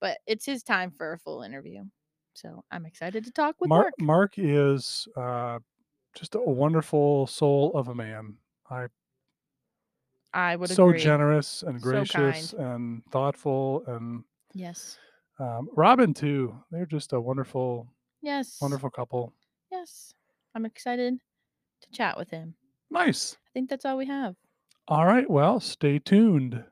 but 0.00 0.18
it's 0.26 0.44
his 0.44 0.62
time 0.62 0.92
for 0.96 1.12
a 1.12 1.18
full 1.18 1.42
interview. 1.42 1.84
So 2.36 2.64
I'm 2.70 2.84
excited 2.84 3.24
to 3.24 3.30
talk 3.30 3.56
with 3.60 3.68
Mark. 3.70 3.94
Mark. 3.98 4.00
Mark 4.00 4.34
is 4.36 5.08
uh, 5.16 5.58
just 6.14 6.34
a 6.34 6.40
wonderful 6.40 7.26
soul 7.26 7.72
of 7.74 7.88
a 7.88 7.94
man. 7.94 8.36
I 8.70 8.88
I 10.34 10.54
would 10.56 10.68
so 10.68 10.88
agree. 10.90 11.00
generous 11.00 11.62
and 11.62 11.80
So 11.80 11.88
gracious 11.90 12.52
and 12.52 13.02
thoughtful 13.10 13.84
and 13.86 14.22
Yes. 14.52 14.98
um, 15.38 15.68
Robin 15.72 16.12
too. 16.12 16.62
They're 16.70 16.84
just 16.84 17.14
a 17.14 17.20
wonderful, 17.20 17.88
Yes. 18.20 18.58
wonderful 18.60 18.90
couple. 18.90 19.32
Yes. 19.72 20.12
I'm 20.54 20.66
excited 20.66 21.18
to 21.80 21.90
chat 21.90 22.18
with 22.18 22.28
him. 22.30 22.54
Nice. 22.90 23.34
I 23.46 23.50
think 23.54 23.70
that's 23.70 23.86
all 23.86 23.96
we 23.96 24.06
have. 24.06 24.36
All 24.88 25.06
right. 25.06 25.28
Well, 25.28 25.58
stay 25.58 25.98
tuned. 25.98 26.64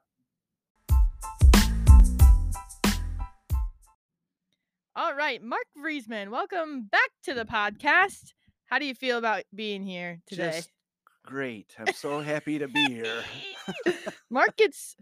All 4.96 5.12
right, 5.12 5.42
Mark 5.42 5.64
Vriesman, 5.76 6.28
welcome 6.28 6.84
back 6.84 7.10
to 7.24 7.34
the 7.34 7.44
podcast. 7.44 8.32
How 8.66 8.78
do 8.78 8.86
you 8.86 8.94
feel 8.94 9.18
about 9.18 9.42
being 9.52 9.82
here 9.82 10.20
today? 10.28 10.52
Just 10.52 10.70
great. 11.26 11.74
I'm 11.76 11.92
so 11.94 12.20
happy 12.20 12.60
to 12.60 12.68
be 12.68 12.86
here. 12.86 13.24
Mark 14.30 14.56
gets 14.56 14.94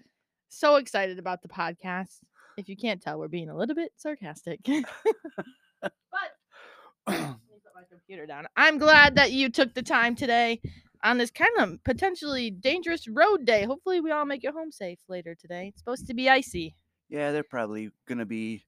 so 0.48 0.76
excited 0.76 1.18
about 1.18 1.42
the 1.42 1.48
podcast. 1.48 2.20
If 2.56 2.70
you 2.70 2.76
can't 2.76 3.02
tell, 3.02 3.18
we're 3.18 3.28
being 3.28 3.50
a 3.50 3.54
little 3.54 3.74
bit 3.74 3.92
sarcastic. 3.98 4.60
but 4.64 4.82
let 7.06 7.18
me 7.18 7.26
put 7.36 7.74
my 7.74 7.82
computer 7.90 8.24
down. 8.24 8.46
I'm 8.56 8.78
glad 8.78 9.16
that 9.16 9.32
you 9.32 9.50
took 9.50 9.74
the 9.74 9.82
time 9.82 10.16
today 10.16 10.62
on 11.04 11.18
this 11.18 11.30
kind 11.30 11.52
of 11.58 11.84
potentially 11.84 12.50
dangerous 12.50 13.06
road 13.06 13.44
day. 13.44 13.64
Hopefully, 13.64 14.00
we 14.00 14.10
all 14.10 14.24
make 14.24 14.42
it 14.42 14.54
home 14.54 14.72
safe 14.72 15.00
later 15.06 15.34
today. 15.34 15.66
It's 15.68 15.80
supposed 15.80 16.06
to 16.06 16.14
be 16.14 16.30
icy. 16.30 16.76
Yeah, 17.10 17.30
they're 17.32 17.42
probably 17.42 17.90
gonna 18.08 18.24
be 18.24 18.64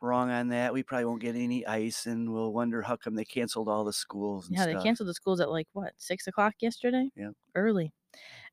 wrong 0.00 0.30
on 0.30 0.48
that. 0.48 0.72
We 0.72 0.82
probably 0.82 1.06
won't 1.06 1.22
get 1.22 1.36
any 1.36 1.66
ice, 1.66 2.06
and 2.06 2.32
we'll 2.32 2.52
wonder 2.52 2.82
how 2.82 2.96
come 2.96 3.14
they 3.14 3.24
canceled 3.24 3.68
all 3.68 3.84
the 3.84 3.92
schools. 3.92 4.48
And 4.48 4.56
Yeah, 4.56 4.66
they 4.66 4.74
canceled 4.76 5.08
the 5.08 5.14
schools 5.14 5.40
at 5.40 5.50
like 5.50 5.68
what 5.72 5.92
six 5.96 6.26
o'clock 6.26 6.54
yesterday. 6.60 7.10
Yeah, 7.16 7.30
early. 7.54 7.92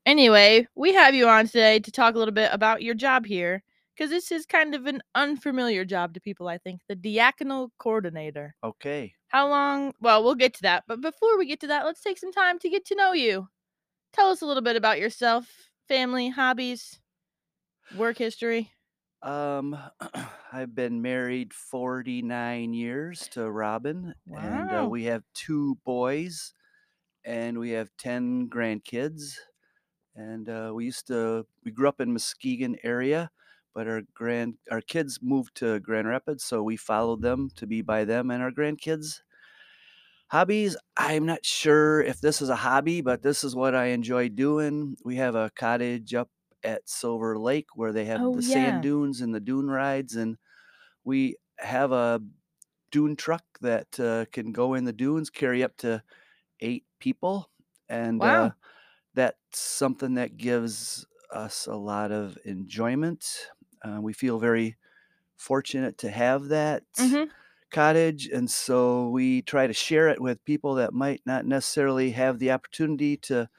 Anyway, 0.05 0.67
we 0.75 0.93
have 0.93 1.15
you 1.15 1.27
on 1.27 1.45
today 1.45 1.79
to 1.79 1.91
talk 1.91 2.15
a 2.15 2.19
little 2.19 2.33
bit 2.33 2.49
about 2.53 2.83
your 2.83 2.93
job 2.93 3.25
here 3.25 3.63
because 3.95 4.09
this 4.11 4.31
is 4.31 4.45
kind 4.45 4.75
of 4.75 4.85
an 4.85 5.01
unfamiliar 5.15 5.85
job 5.85 6.13
to 6.13 6.19
people. 6.19 6.47
I 6.47 6.57
think 6.57 6.81
the 6.87 6.95
diaconal 6.95 7.69
coordinator. 7.79 8.55
Okay. 8.63 9.13
How 9.29 9.47
long? 9.49 9.93
Well, 10.01 10.23
we'll 10.23 10.35
get 10.35 10.53
to 10.55 10.61
that. 10.63 10.83
But 10.87 11.01
before 11.01 11.37
we 11.37 11.45
get 11.45 11.59
to 11.61 11.67
that, 11.67 11.85
let's 11.85 12.01
take 12.01 12.17
some 12.17 12.31
time 12.31 12.59
to 12.59 12.69
get 12.69 12.85
to 12.85 12.95
know 12.95 13.13
you. 13.13 13.47
Tell 14.13 14.29
us 14.29 14.41
a 14.41 14.45
little 14.45 14.63
bit 14.63 14.75
about 14.75 14.99
yourself, 14.99 15.47
family, 15.87 16.29
hobbies, 16.29 16.99
work 17.97 18.17
history. 18.17 18.71
Um, 19.25 19.77
I've 20.53 20.75
been 20.75 21.01
married 21.01 21.53
49 21.53 22.73
years 22.73 23.27
to 23.29 23.51
Robin, 23.51 24.15
and 24.31 24.71
uh, 24.73 24.85
Wow. 24.85 24.89
we 24.89 25.05
have 25.05 25.23
two 25.33 25.75
boys, 25.83 26.53
and 27.25 27.59
we 27.59 27.71
have 27.71 27.91
10 27.97 28.49
grandkids. 28.49 29.37
And 30.15 30.49
uh, 30.49 30.73
we 30.75 30.85
used 30.85 31.07
to, 31.07 31.47
we 31.63 31.71
grew 31.71 31.89
up 31.89 32.01
in 32.01 32.13
Muskegon 32.13 32.77
area, 32.83 33.31
but 33.73 33.87
our 33.87 34.03
grand, 34.13 34.57
our 34.71 34.81
kids 34.81 35.19
moved 35.21 35.55
to 35.57 35.79
Grand 35.81 36.07
Rapids, 36.07 36.43
so 36.45 36.63
we 36.63 36.77
followed 36.77 37.21
them 37.23 37.49
to 37.57 37.67
be 37.67 37.81
by 37.81 38.05
them 38.05 38.31
and 38.31 38.43
our 38.43 38.51
grandkids. 38.51 39.21
Hobbies, 40.31 40.75
I'm 40.97 41.25
not 41.25 41.45
sure 41.45 42.01
if 42.01 42.19
this 42.19 42.41
is 42.41 42.49
a 42.49 42.55
hobby, 42.55 43.01
but 43.01 43.21
this 43.21 43.43
is 43.43 43.55
what 43.55 43.75
I 43.75 43.87
enjoy 43.87 44.29
doing. 44.29 44.97
We 45.03 45.15
have 45.17 45.35
a 45.35 45.51
cottage 45.55 46.13
up 46.13 46.29
at 46.65 46.89
Silver 46.89 47.37
Lake 47.39 47.75
where 47.75 47.93
they 47.93 48.05
have 48.05 48.23
Oh, 48.23 48.33
the 48.33 48.41
yeah. 48.41 48.43
sand 48.43 48.81
dunes 48.83 49.21
and 49.21 49.35
the 49.35 49.39
dune 49.41 49.69
rides, 49.69 50.15
and 50.15 50.37
we 51.03 51.37
have 51.59 51.91
a 51.91 52.21
dune 52.91 53.15
truck 53.15 53.45
that 53.61 53.99
uh, 53.99 54.25
can 54.31 54.51
go 54.51 54.73
in 54.73 54.85
the 54.85 54.93
dunes, 54.93 55.29
carry 55.29 55.63
up 55.63 55.77
to 55.77 56.03
eight 56.61 56.85
people, 56.99 57.51
and 57.89 58.23
Wow. 58.23 58.25
uh, 58.25 58.53
that's 59.13 59.59
something 59.59 60.15
that 60.15 60.37
gives 60.37 61.05
us 61.31 61.67
a 61.67 61.75
lot 61.75 62.11
of 62.11 62.37
enjoyment. 62.45 63.49
Uh, 63.83 63.99
we 64.01 64.13
feel 64.13 64.39
very 64.39 64.77
fortunate 65.37 65.97
to 65.99 66.11
have 66.11 66.47
that 66.49 66.85
hmm 66.97 67.25
cottage, 67.71 68.27
and 68.27 68.49
so 68.49 69.09
we 69.09 69.41
try 69.41 69.67
to 69.67 69.73
share 69.73 70.07
it 70.09 70.21
with 70.21 70.43
people 70.45 70.75
that 70.75 70.93
might 70.93 71.21
not 71.25 71.45
necessarily 71.45 72.11
have 72.11 72.39
the 72.39 72.51
opportunity 72.51 73.17
to 73.17 73.49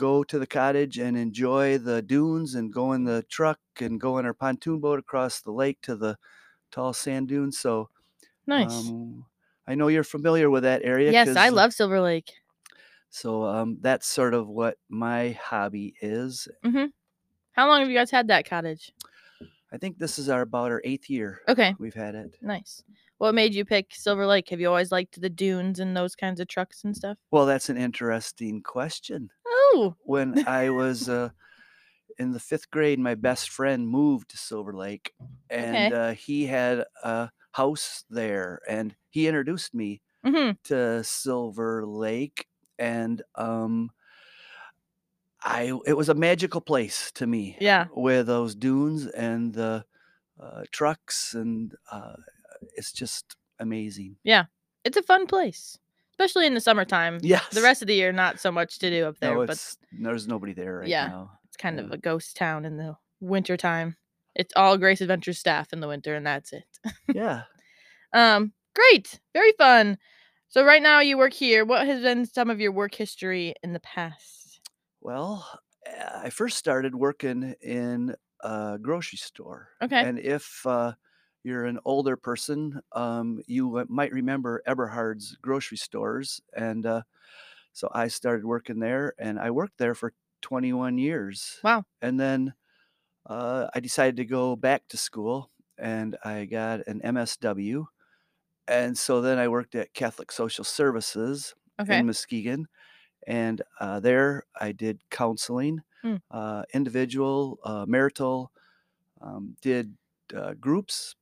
go 0.00 0.24
to 0.24 0.38
the 0.38 0.46
cottage 0.46 0.98
and 0.98 1.16
enjoy 1.16 1.78
the 1.78 2.02
dunes 2.02 2.54
and 2.56 2.72
go 2.72 2.92
in 2.94 3.04
the 3.04 3.22
truck 3.24 3.60
and 3.80 4.00
go 4.00 4.18
in 4.18 4.26
our 4.26 4.34
pontoon 4.34 4.80
boat 4.80 4.98
across 5.00 5.40
the 5.42 5.52
lake 5.52 5.80
to 5.82 5.96
the 5.96 6.18
tall 6.72 6.92
sand 6.94 7.28
dunes. 7.28 7.58
So 7.58 7.90
Nice. 8.46 8.92
um, 8.92 9.26
I 9.68 9.74
know 9.76 9.88
you're 9.88 10.04
familiar 10.04 10.50
with 10.50 10.64
that 10.64 10.82
area. 10.84 11.12
yes, 11.12 11.36
I 11.36 11.48
uh, 11.50 11.50
love 11.50 11.72
Silver 11.72 12.00
Lake. 12.00 12.32
So 13.10 13.44
um, 13.44 13.78
that's 13.80 14.06
sort 14.06 14.34
of 14.34 14.48
what 14.48 14.78
my 14.88 15.30
hobby 15.32 15.94
is. 16.00 16.48
hmm 16.64 16.86
How 17.52 17.68
long 17.68 17.80
have 17.80 17.90
you 17.90 17.96
guys 17.96 18.10
had 18.12 18.28
that 18.28 18.46
cottage? 18.48 18.92
I 19.72 19.78
think 19.78 19.98
this 19.98 20.18
is 20.18 20.28
our 20.28 20.42
about 20.42 20.70
our 20.70 20.80
eighth 20.84 21.08
year 21.10 21.40
Okay, 21.48 21.74
we've 21.78 21.94
had 21.94 22.14
it. 22.14 22.38
nice. 22.42 22.84
What 23.18 23.34
made 23.34 23.54
you 23.54 23.64
pick 23.64 23.94
Silver 23.94 24.26
Lake? 24.26 24.50
Have 24.50 24.60
you 24.60 24.68
always 24.68 24.92
liked 24.92 25.20
the 25.20 25.30
dunes 25.30 25.80
and 25.80 25.96
those 25.96 26.16
kinds 26.16 26.40
of 26.40 26.48
trucks 26.48 26.84
and 26.84 26.96
stuff? 26.96 27.18
Well, 27.32 27.44
that's 27.44 27.68
an 27.68 27.76
interesting 27.76 28.62
question. 28.62 29.30
Oh, 29.46 29.59
When 30.02 30.36
I 30.46 30.70
was 30.70 31.08
uh, 31.08 31.30
in 32.18 32.32
the 32.32 32.40
fifth 32.40 32.70
grade, 32.70 32.98
my 32.98 33.14
best 33.14 33.50
friend 33.50 33.88
moved 33.88 34.30
to 34.30 34.36
Silver 34.38 34.74
Lake, 34.74 35.14
and 35.50 35.90
Okay. 35.90 35.92
uh, 35.92 36.12
he 36.12 36.46
had 36.46 36.84
a 37.02 37.30
house 37.52 38.04
there, 38.10 38.60
and 38.68 38.96
he 39.10 39.28
introduced 39.28 39.74
me 39.74 40.02
hmm 40.24 40.52
to 40.64 41.04
Silver 41.04 41.86
Lake, 41.86 42.48
and 42.78 43.22
um, 43.36 43.92
I 45.42 45.78
it 45.86 45.94
was 45.94 46.08
a 46.08 46.14
magical 46.14 46.60
place 46.60 47.10
to 47.12 47.26
me. 47.26 47.58
yeah, 47.58 47.88
with 47.92 48.26
those 48.28 48.54
dunes 48.54 49.06
and 49.08 49.52
the 49.54 49.84
uh, 50.38 50.64
trucks, 50.72 51.34
and 51.34 51.74
uh, 51.90 52.16
it's 52.76 52.92
just 52.92 53.36
amazing. 53.58 54.18
Yeah, 54.22 54.46
it's 54.84 54.96
a 54.96 55.02
fun 55.02 55.26
place, 55.26 55.78
especially 56.20 56.46
in 56.46 56.54
the 56.54 56.60
summertime. 56.60 57.18
Yes. 57.22 57.48
The 57.48 57.62
rest 57.62 57.80
of 57.82 57.88
the 57.88 57.94
year, 57.94 58.12
not 58.12 58.38
so 58.40 58.52
much 58.52 58.78
to 58.80 58.90
do 58.90 59.06
up 59.06 59.18
there, 59.20 59.34
no, 59.34 59.46
but 59.46 59.74
there's 59.92 60.28
nobody 60.28 60.52
there 60.52 60.78
right 60.80 60.88
Yeah. 60.88 61.06
now. 61.06 61.30
it's 61.46 61.56
kind 61.56 61.80
of 61.80 61.90
a 61.90 61.96
ghost 61.98 62.36
town 62.36 62.64
in 62.66 62.76
the 62.76 62.96
winter 63.20 63.56
time. 63.56 63.96
It's 64.34 64.52
all 64.54 64.76
Grace 64.78 65.00
Adventure 65.00 65.32
staff 65.32 65.72
in 65.72 65.80
the 65.80 65.88
winter, 65.88 66.14
and 66.14 66.26
that's 66.26 66.52
it. 66.52 66.64
Yeah. 67.14 67.42
Um, 68.12 68.52
great, 68.74 69.20
very 69.34 69.52
fun. 69.52 69.96
So 70.48 70.64
right 70.64 70.82
now 70.82 70.98
you 70.98 71.16
work 71.16 71.32
here. 71.32 71.64
What 71.64 71.86
has 71.86 72.02
been 72.02 72.26
some 72.26 72.50
of 72.50 72.58
your 72.58 72.72
work 72.72 72.92
history 72.92 73.54
in 73.62 73.72
the 73.72 73.78
past? 73.78 74.60
Well, 75.00 75.48
uh, 75.86 76.18
I 76.24 76.30
first 76.30 76.58
started 76.58 76.96
working 76.96 77.54
in 77.62 78.16
a 78.42 78.78
grocery 78.82 79.18
store, 79.18 79.68
Okay. 79.80 80.00
and 80.02 80.18
if 80.18 80.66
uh, 80.66 80.94
you're 81.44 81.64
an 81.66 81.78
older 81.84 82.16
person, 82.16 82.80
um, 82.92 83.42
you 83.46 83.76
uh, 83.78 83.84
might 83.88 84.12
remember 84.12 84.62
Eberhard's 84.66 85.36
grocery 85.42 85.78
stores, 85.78 86.40
and 86.54 86.86
uh, 86.86 87.02
so 87.72 87.88
I 87.92 88.08
started 88.08 88.44
working 88.46 88.80
there, 88.80 89.14
and 89.18 89.38
I 89.38 89.50
worked 89.50 89.78
there 89.78 89.94
for 89.94 90.14
21 90.42 90.98
years. 90.98 91.62
Wow. 91.62 91.84
And 92.02 92.18
then 92.20 92.54
uh, 93.26 93.68
I 93.74 93.80
decided 93.80 94.16
to 94.16 94.24
go 94.24 94.56
back 94.56 94.88
to 94.88 94.96
school, 94.96 95.50
and 95.78 96.16
I 96.24 96.44
got 96.46 96.86
an 96.86 97.02
MSW, 97.02 97.88
and 98.68 98.96
so 98.98 99.20
then 99.20 99.38
I 99.38 99.48
worked 99.48 99.74
at 99.74 99.94
Catholic 99.94 100.32
Social 100.32 100.64
Services 100.64 101.54
Okay. 101.78 102.02
in 102.02 102.06
Muskegon, 102.06 102.68
and 103.26 103.62
uh, 103.80 104.00
there 104.00 104.44
I 104.60 104.72
did 104.72 105.02
counseling, 105.10 105.82
Mm. 106.04 106.20
uh, 106.30 106.64
individual, 106.74 107.58
uh, 107.64 107.86
marital, 107.88 108.52
um, 109.20 109.56
did 109.60 109.96
uh, 110.34 110.54
groups. 110.54 111.16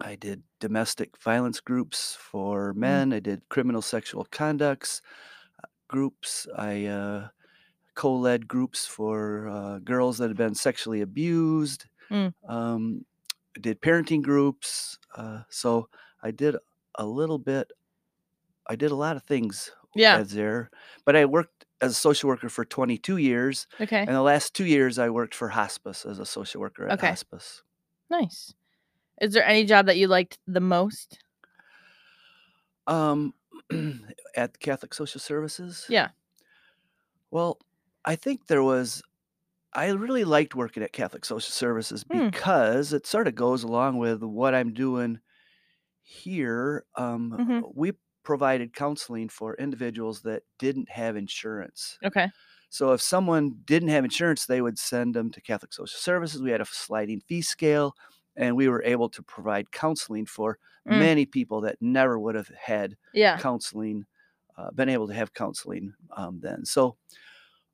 I 0.00 0.14
did 0.16 0.42
domestic 0.60 1.16
violence 1.18 1.60
groups 1.60 2.14
for 2.14 2.72
men. 2.74 3.12
I 3.12 3.20
did 3.20 3.48
criminal 3.48 3.82
sexual 3.82 4.24
conducts 4.30 5.02
uh, 5.62 5.68
groups. 5.88 6.46
I 6.56 6.86
uh, 6.86 7.28
co-led 7.94 8.48
groups 8.48 8.86
for 8.86 9.48
uh, 9.48 9.78
girls 9.80 10.18
that 10.18 10.28
had 10.28 10.36
been 10.38 10.54
sexually 10.54 11.00
abused. 11.02 11.86
Mm. 12.10 12.30
Um, 12.48 13.06
I 13.56 13.60
did 13.60 13.82
parenting 13.82 14.22
groups. 14.22 14.98
Uh, 15.16 15.42
so 15.50 15.88
I 16.22 16.30
did 16.32 16.56
a 16.96 17.06
little 17.06 17.38
bit. 17.38 17.72
I 18.66 18.76
did 18.76 18.90
a 18.90 18.96
lot 18.96 19.16
of 19.16 19.24
things 19.24 19.70
Yeah. 19.94 20.20
as 20.20 20.32
there, 20.32 20.70
but 21.04 21.16
I 21.16 21.24
worked 21.26 21.66
as 21.80 21.92
a 21.92 21.94
social 21.94 22.28
worker 22.28 22.48
for 22.48 22.64
22 22.64 23.16
years, 23.16 23.66
Okay. 23.80 24.06
and 24.06 24.14
the 24.16 24.22
last 24.22 24.54
two 24.54 24.66
years 24.66 24.98
I 24.98 25.10
worked 25.10 25.34
for 25.34 25.48
hospice 25.50 26.04
as 26.06 26.18
a 26.18 26.26
social 26.26 26.60
worker 26.60 26.86
at 26.88 26.98
Okay. 26.98 27.00
hospice. 27.00 27.62
Nice. 28.10 28.54
Is 29.20 29.32
there 29.34 29.44
any 29.44 29.64
job 29.64 29.86
that 29.86 29.96
you 29.98 30.08
liked 30.08 30.38
the 30.46 30.60
most? 30.60 31.22
Um, 32.86 33.34
at 34.36 34.58
Catholic 34.60 34.94
Social 34.94 35.20
Services. 35.20 35.86
Yeah. 35.88 36.10
Well, 37.30 37.58
I 38.04 38.16
think 38.16 38.46
there 38.46 38.62
was. 38.62 39.02
I 39.74 39.90
really 39.90 40.24
liked 40.24 40.56
working 40.56 40.82
at 40.82 40.92
Catholic 40.92 41.24
Social 41.24 41.52
Services 41.52 42.04
Hmm. 42.10 42.30
because 42.30 42.92
it 42.92 43.06
sort 43.06 43.28
of 43.28 43.36
goes 43.36 43.62
along 43.62 43.98
with 43.98 44.22
what 44.22 44.54
I'm 44.54 44.72
doing 44.74 45.20
here. 46.02 46.86
Um, 46.96 47.32
Mhm. 47.38 47.72
We 47.74 47.92
provided 48.24 48.74
counseling 48.74 49.28
for 49.28 49.56
individuals 49.56 50.22
that 50.22 50.44
didn't 50.58 50.90
have 50.90 51.16
insurance. 51.16 51.98
Okay. 52.04 52.28
So 52.70 52.92
if 52.92 53.00
someone 53.02 53.62
didn't 53.64 53.88
have 53.90 54.04
insurance, 54.04 54.46
they 54.46 54.62
would 54.62 54.78
send 54.78 55.14
them 55.14 55.30
to 55.32 55.40
Catholic 55.40 55.72
Social 55.72 55.98
Services. 55.98 56.42
We 56.42 56.50
had 56.52 56.60
a 56.60 56.66
sliding 56.66 57.20
fee 57.20 57.42
scale, 57.42 57.94
and 58.40 58.56
we 58.56 58.68
were 58.68 58.84
able 58.84 59.10
to 59.10 59.22
provide 59.24 59.72
counseling 59.72 60.26
for 60.26 60.58
Mm. 60.88 61.10
many 61.10 61.26
people 61.26 61.62
that 61.62 61.78
never 61.82 62.18
would 62.20 62.36
have 62.36 62.48
had 62.48 62.96
Yeah. 63.12 63.40
counseling, 63.40 64.06
uh, 64.58 64.72
been 64.72 64.90
able 64.90 65.08
to 65.08 65.14
have 65.14 65.34
counseling 65.34 65.94
um, 66.16 66.40
then. 66.40 66.64
So 66.66 66.98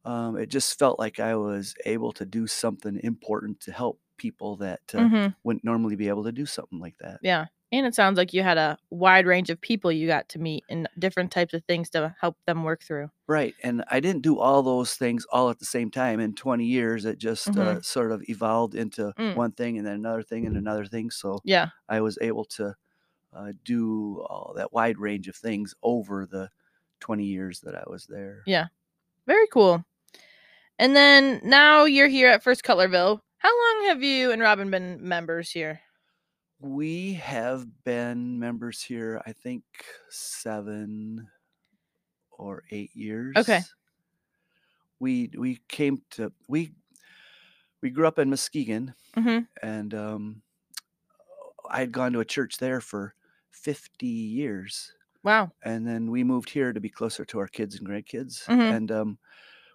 um, 0.04 0.37
it 0.37 0.49
just 0.49 0.78
felt 0.78 0.99
like 0.99 1.20
I 1.20 1.35
was 1.37 1.75
able 1.85 2.12
to 2.14 2.25
do 2.26 2.46
something 2.46 3.00
important 3.02 3.61
to 3.61 3.73
help 3.73 4.00
people 4.18 4.56
that 4.56 4.82
uh, 4.94 5.08
hmm 5.08 5.37
wouldn't 5.44 5.64
normally 5.64 5.96
be 5.96 6.08
able 6.08 6.25
to 6.25 6.32
do 6.32 6.46
something 6.46 6.78
like 6.78 6.96
that. 6.99 7.20
Yeah. 7.20 7.46
And 7.73 7.85
it 7.85 7.94
sounds 7.96 8.16
like 8.16 8.32
you 8.32 8.42
had 8.44 8.58
a 8.58 8.78
wide 8.90 9.26
range 9.26 9.50
of 9.50 9.61
people 9.61 9.90
you 9.90 10.06
got 10.06 10.28
to 10.30 10.38
meet 10.38 10.62
and 10.70 10.88
different 11.00 11.32
types 11.32 11.52
of 11.52 11.64
things 11.64 11.90
to 11.90 12.14
help 12.20 12.37
them 12.46 12.62
work 12.62 12.82
through. 12.85 13.11
Right. 13.26 13.54
And 13.64 13.85
I 13.90 13.99
didn't 13.99 14.23
do 14.23 14.38
all 14.38 14.62
those 14.62 14.94
things 14.94 15.26
all 15.32 15.50
at 15.50 15.58
the 15.58 15.64
same 15.64 15.90
time. 15.90 16.20
In 16.20 16.35
20 16.35 16.64
years, 16.64 17.04
it 17.04 17.18
just 17.18 17.49
uh, 17.56 17.80
sort 17.82 18.12
of 18.12 18.23
evolved 18.28 18.76
into 18.76 19.12
Mm. 19.18 19.35
one 19.35 19.50
thing 19.52 19.78
and 19.78 19.87
then 19.87 19.94
another 19.94 20.23
thing 20.23 20.46
and 20.46 20.56
another 20.56 20.87
thing. 20.87 21.11
So 21.11 21.40
Yeah. 21.44 21.70
I 21.88 22.00
was 22.00 22.16
able 22.20 22.44
to 22.44 22.75
uh, 23.35 23.52
do 23.64 24.25
all 24.30 24.54
that 24.56 24.73
wide 24.73 24.99
range 24.99 25.26
of 25.26 25.35
things 25.37 25.75
over 25.82 26.25
the 26.25 26.49
20 27.00 27.25
years 27.25 27.61
that 27.62 27.75
I 27.75 27.82
was 27.88 28.06
there. 28.06 28.42
Yeah. 28.46 28.66
Very 29.26 29.46
cool. 29.52 29.85
And 30.78 30.94
then 30.94 31.40
now 31.42 31.85
you're 31.85 32.06
here 32.08 32.28
at 32.28 32.42
First 32.44 32.62
Cutlerville. 32.62 33.20
How 33.38 33.50
long 33.78 33.88
have 33.88 34.02
you 34.02 34.30
and 34.30 34.40
Robin 34.40 34.70
been 34.70 34.99
members 35.06 35.50
here? 35.50 35.80
We 36.61 37.15
have 37.15 37.83
been 37.85 38.39
members 38.39 38.83
here, 38.83 39.23
I 39.27 39.33
think, 39.33 39.65
seven 40.11 41.31
or 42.31 42.63
eight 42.71 42.95
years. 42.95 43.37
Okay. 43.37 43.63
We 44.99 45.31
we 45.37 45.57
came 45.69 46.03
to 46.13 46.33
we 46.49 46.73
we 47.83 47.91
grew 47.91 48.07
up 48.07 48.19
in 48.19 48.31
Muskegon, 48.31 48.95
hmm 49.15 49.49
and 49.63 49.95
um, 49.95 50.43
I 51.69 51.81
had 51.81 51.93
gone 51.93 52.13
to 52.13 52.21
a 52.21 52.25
church 52.25 52.59
there 52.59 52.81
for 52.81 53.15
50 53.51 54.07
years. 54.07 54.93
Wow. 55.23 55.51
and 55.65 55.87
then 55.87 56.11
we 56.13 56.25
moved 56.25 56.51
here 56.51 56.73
to 56.73 56.81
be 56.81 56.91
closer 56.91 57.25
to 57.27 57.39
our 57.41 57.49
kids 57.49 57.77
and 57.77 57.89
grandkids 57.89 58.49
Mhm. 58.49 58.77
and 58.77 58.93
um, 58.93 59.19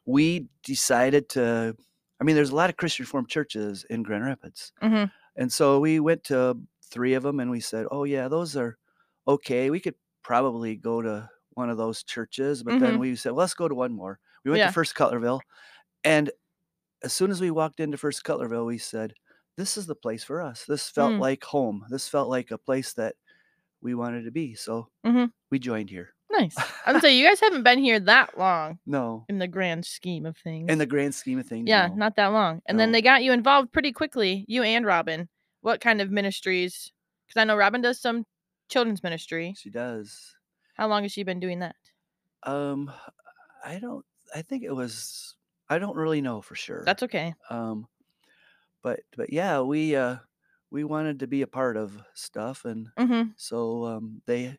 we 0.06 0.50
decided 0.64 1.30
to 1.30 1.76
i 2.22 2.24
mean 2.26 2.36
there's 2.36 2.52
a 2.52 2.56
lot 2.56 2.70
of 2.72 2.78
christian 2.78 3.04
reformed 3.06 3.30
churches 3.30 3.86
in 3.90 4.04
grand 4.04 4.26
rapids 4.26 4.74
hmm 4.82 5.06
and 5.36 5.52
so 5.52 5.80
we 5.80 6.00
went 6.00 6.24
to 6.26 6.58
three 6.86 7.14
of 7.14 7.24
them 7.24 7.40
and 7.40 7.52
we 7.52 7.60
said 7.60 7.88
oh 7.92 8.04
yeah 8.04 8.28
those 8.28 8.56
are 8.58 8.78
okay 9.28 9.70
we 9.70 9.80
could 9.80 9.96
probably 10.24 10.76
go 10.76 11.02
to 11.02 11.30
one 11.52 11.70
of 11.70 11.78
those 11.78 12.04
churches 12.04 12.64
but 12.64 12.78
then 12.80 12.98
Mhm. 12.98 13.00
we 13.00 13.16
said 13.16 13.32
well, 13.32 13.40
let's 13.40 13.54
go 13.54 13.68
to 13.68 13.76
one 13.76 13.94
more 13.94 14.20
we 14.46 14.52
went 14.52 14.62
Yeah. 14.62 14.64
to 14.64 14.70
first 14.70 14.96
cutlerville 14.96 15.42
and 16.04 16.32
as 17.04 17.14
soon 17.14 17.32
as 17.32 17.42
we 17.42 17.52
walked 17.52 17.80
into 17.80 17.98
first 17.98 18.24
cutlerville 18.24 18.66
we 18.68 18.78
said 18.78 19.14
this 19.58 19.78
is 19.78 19.88
the 19.88 19.96
place 19.96 20.24
for 20.24 20.42
us 20.42 20.66
this 20.66 20.90
felt 20.90 21.18
Mm. 21.18 21.20
like 21.20 21.44
home 21.44 21.86
this 21.90 22.10
felt 22.10 22.30
like 22.30 22.52
a 22.52 22.58
place 22.58 22.94
that 22.94 23.16
we 23.82 23.96
wanted 23.96 24.24
to 24.24 24.32
be 24.32 24.56
so 24.56 24.90
Mhm. 25.04 25.32
we 25.52 25.60
joined 25.60 25.90
here 25.90 26.14
Nice. 26.32 26.56
I'm 26.86 27.00
say 27.02 27.16
you 27.18 27.28
guys 27.28 27.40
haven't 27.40 27.64
been 27.64 27.80
here 27.80 28.00
that 28.00 28.38
long 28.38 28.80
no 28.86 29.26
in 29.30 29.38
the 29.40 29.48
grand 29.48 29.86
scheme 29.86 30.26
of 30.26 30.38
things. 30.38 30.70
in 30.70 30.78
the 30.78 30.86
grand 30.86 31.14
scheme 31.16 31.40
of 31.40 31.46
things 31.46 31.68
yeah, 31.68 31.88
no. 31.88 31.96
not 31.96 32.16
that 32.16 32.28
long. 32.28 32.62
And 32.66 32.80
then 32.80 32.90
No. 32.90 32.94
they 32.94 33.02
got 33.02 33.24
you 33.24 33.32
involved 33.34 33.72
pretty 33.72 33.92
quickly, 33.92 34.46
you 34.48 34.64
and 34.64 34.86
Robin. 34.86 35.28
What 35.62 35.80
kind 35.82 36.02
of 36.02 36.10
ministries? 36.10 36.92
Because 37.28 37.40
I 37.42 37.44
know 37.44 37.56
Robin 37.56 37.82
does 37.82 38.00
some 38.02 38.26
children's 38.70 39.04
ministry. 39.04 39.54
she 39.58 39.70
does 39.70 40.36
How 40.76 40.88
long 40.88 41.04
has 41.04 41.12
she 41.12 41.24
been 41.24 41.40
doing 41.40 41.60
that? 41.60 41.76
um 42.44 42.92
i 43.64 43.78
don't 43.78 44.04
i 44.34 44.42
think 44.42 44.64
it 44.64 44.74
was 44.74 45.36
i 45.70 45.78
don't 45.78 45.96
really 45.96 46.22
know 46.22 46.42
for 46.42 46.56
sure 46.56 46.82
That's 46.86 47.04
okay. 47.04 47.36
um 47.52 47.86
but 48.82 49.02
but 49.16 49.32
yeah 49.32 49.62
we 49.62 49.96
uh 49.96 50.16
we 50.72 50.84
wanted 50.84 51.20
to 51.20 51.28
be 51.28 51.44
a 51.44 51.48
part 51.48 51.78
of 51.78 52.02
stuff 52.16 52.66
and 52.66 52.88
hmm 52.98 53.24
so 53.36 53.86
um 53.86 54.22
they 54.26 54.58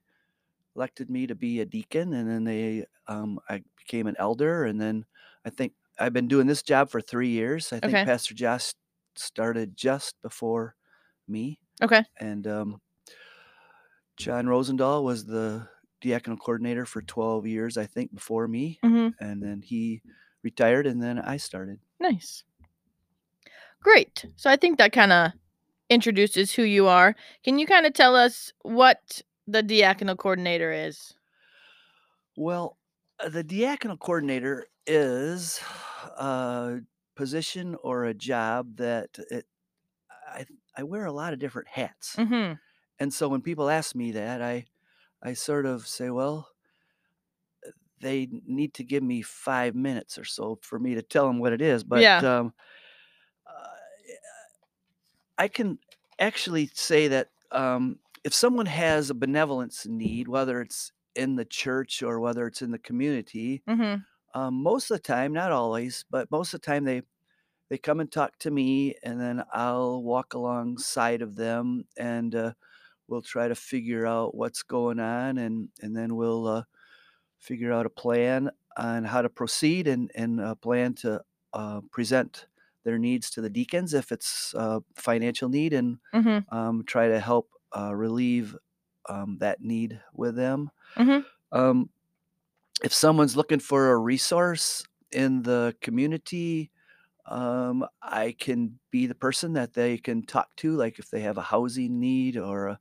elected 0.76 1.10
me 1.10 1.26
to 1.26 1.34
be 1.34 1.60
a 1.60 1.66
deacon 1.66 2.12
and 2.14 2.28
then 2.28 2.44
they 2.44 2.84
um 3.08 3.38
i 3.48 3.62
became 3.76 4.06
an 4.06 4.16
elder 4.18 4.64
and 4.64 4.80
then 4.80 5.04
i 5.44 5.50
think 5.50 5.74
i've 5.98 6.12
been 6.12 6.28
doing 6.28 6.46
this 6.46 6.62
job 6.62 6.90
for 6.90 7.00
three 7.00 7.28
years 7.28 7.72
i 7.72 7.80
think 7.80 8.00
Okay. 8.00 8.02
pastor 8.02 8.34
josh 8.34 8.74
started 9.16 9.76
just 9.76 10.20
before 10.22 10.74
me 11.28 11.58
Okay. 11.82 12.04
and 12.20 12.46
um 12.46 12.80
john 14.16 14.46
rosendahl 14.46 15.02
was 15.02 15.24
the 15.26 15.68
diaconal 16.02 16.38
coordinator 16.38 16.84
for 16.86 17.02
12 17.02 17.46
years 17.46 17.76
i 17.76 17.86
think 17.86 18.12
before 18.14 18.48
me 18.48 18.82
hmm 18.82 19.14
and 19.20 19.42
then 19.42 19.62
he 19.62 20.02
retired 20.42 20.86
and 20.86 21.02
then 21.02 21.18
i 21.18 21.36
started 21.36 21.80
Nice. 21.98 22.44
Great. 23.82 24.26
So 24.36 24.50
I 24.50 24.56
think 24.56 24.78
that 24.78 24.92
kind 24.92 25.12
of 25.12 25.32
introduces 25.90 26.52
who 26.54 26.62
you 26.62 26.88
are. 26.88 27.14
Can 27.44 27.58
you 27.58 27.66
kind 27.66 27.86
of 27.86 27.94
tell 27.94 28.16
us 28.16 28.52
what 28.62 29.22
the 29.46 29.62
diaconal 29.62 30.16
coordinator 30.18 30.72
is? 30.72 31.14
Well, 32.36 32.78
uh, 33.20 33.28
the 33.28 33.44
diaconal 33.44 33.98
coordinator 33.98 34.66
is 34.86 35.60
a 36.04 36.80
position 37.14 37.74
or 37.76 38.04
a 38.04 38.14
job 38.14 38.76
that 38.76 39.18
it, 39.30 39.46
I 40.26 40.46
I 40.76 40.84
wear 40.84 41.06
a 41.06 41.12
lot 41.12 41.32
of 41.34 41.40
different 41.40 41.68
hats, 41.68 42.18
hmm 42.18 42.54
and 43.00 43.14
so 43.14 43.28
when 43.28 43.42
people 43.42 43.70
ask 43.70 43.96
me 43.96 44.12
that, 44.12 44.42
I 44.42 44.66
I 45.22 45.34
sort 45.34 45.66
of 45.66 45.86
say, 45.88 46.10
well, 46.10 46.50
they 48.00 48.28
need 48.46 48.74
to 48.74 48.84
give 48.84 49.02
me 49.02 49.22
five 49.22 49.74
minutes 49.74 50.18
or 50.18 50.24
so 50.24 50.58
for 50.62 50.78
me 50.78 50.94
to 50.94 51.02
tell 51.02 51.26
them 51.26 51.38
what 51.38 51.52
it 51.52 51.60
is. 51.60 51.84
But 51.84 52.08
Yeah. 52.08 52.22
um, 52.22 52.52
uh, 53.46 53.68
I 55.38 55.48
can 55.48 55.78
actually 56.18 56.66
say 56.68 57.08
that 57.08 57.30
um, 57.50 57.98
if 58.24 58.34
someone 58.34 58.66
has 58.66 59.10
a 59.10 59.14
benevolence 59.14 59.86
need, 59.86 60.28
whether 60.28 60.60
it's 60.60 60.92
in 61.14 61.36
the 61.36 61.44
church 61.44 62.02
or 62.02 62.20
whether 62.20 62.46
it's 62.46 62.62
in 62.62 62.70
the 62.70 62.78
community, 62.78 63.64
hmm 63.66 64.04
um, 64.34 64.54
most 64.62 64.90
of 64.90 64.96
the 64.98 65.02
time, 65.02 65.32
not 65.32 65.52
always, 65.52 66.04
but 66.10 66.30
most 66.30 66.54
of 66.54 66.60
the 66.60 66.66
time, 66.66 66.84
they 66.84 67.02
they 67.70 67.78
come 67.78 68.00
and 68.00 68.12
talk 68.12 68.38
to 68.40 68.50
me, 68.50 68.96
and 69.04 69.20
then 69.20 69.44
I'll 69.52 70.02
walk 70.02 70.34
alongside 70.34 71.22
of 71.22 71.36
them, 71.36 71.86
and 71.98 72.34
uh, 72.34 72.54
we'll 73.08 73.22
try 73.22 73.48
to 73.48 73.54
figure 73.56 74.06
out 74.06 74.34
what's 74.36 74.62
going 74.64 75.00
on, 75.00 75.38
and 75.38 75.70
and 75.82 75.96
then 75.96 76.16
we'll 76.16 76.46
uh, 76.48 76.64
figure 77.38 77.72
out 77.72 77.86
a 77.86 77.90
plan 77.90 78.50
on 78.76 79.04
how 79.04 79.22
to 79.22 79.28
proceed, 79.30 79.88
and 79.88 80.10
and 80.14 80.40
a 80.40 80.56
plan 80.56 80.94
to 80.94 81.22
uh, 81.52 81.80
present 81.90 82.46
their 82.84 82.98
needs 82.98 83.30
to 83.30 83.40
the 83.40 83.50
deacons 83.50 83.94
if 83.94 84.12
it's 84.12 84.54
a 84.54 84.82
financial 84.96 85.48
need, 85.48 85.72
and 85.72 85.98
hmm 86.12 86.44
um, 86.50 86.84
try 86.86 87.08
to 87.08 87.20
help 87.20 87.50
uh, 87.76 87.94
relieve 87.94 88.56
um, 89.08 89.38
that 89.38 89.60
need 89.62 90.00
with 90.14 90.36
them. 90.36 90.70
Mhm. 90.96 91.22
Um, 91.52 91.90
if 92.84 92.92
someone's 92.92 93.36
looking 93.36 93.60
for 93.60 93.90
a 93.92 93.98
resource 93.98 94.84
in 95.12 95.42
the 95.42 95.76
community, 95.80 96.70
um, 97.26 97.86
I 98.02 98.32
can 98.38 98.80
be 98.90 99.06
the 99.06 99.14
person 99.16 99.54
that 99.54 99.74
they 99.74 99.98
can 99.98 100.24
talk 100.26 100.56
to, 100.56 100.72
like 100.76 100.98
if 100.98 101.10
they 101.10 101.20
have 101.22 101.38
a 101.38 101.42
housing 101.42 102.00
need 102.00 102.36
or 102.36 102.68
a 102.68 102.80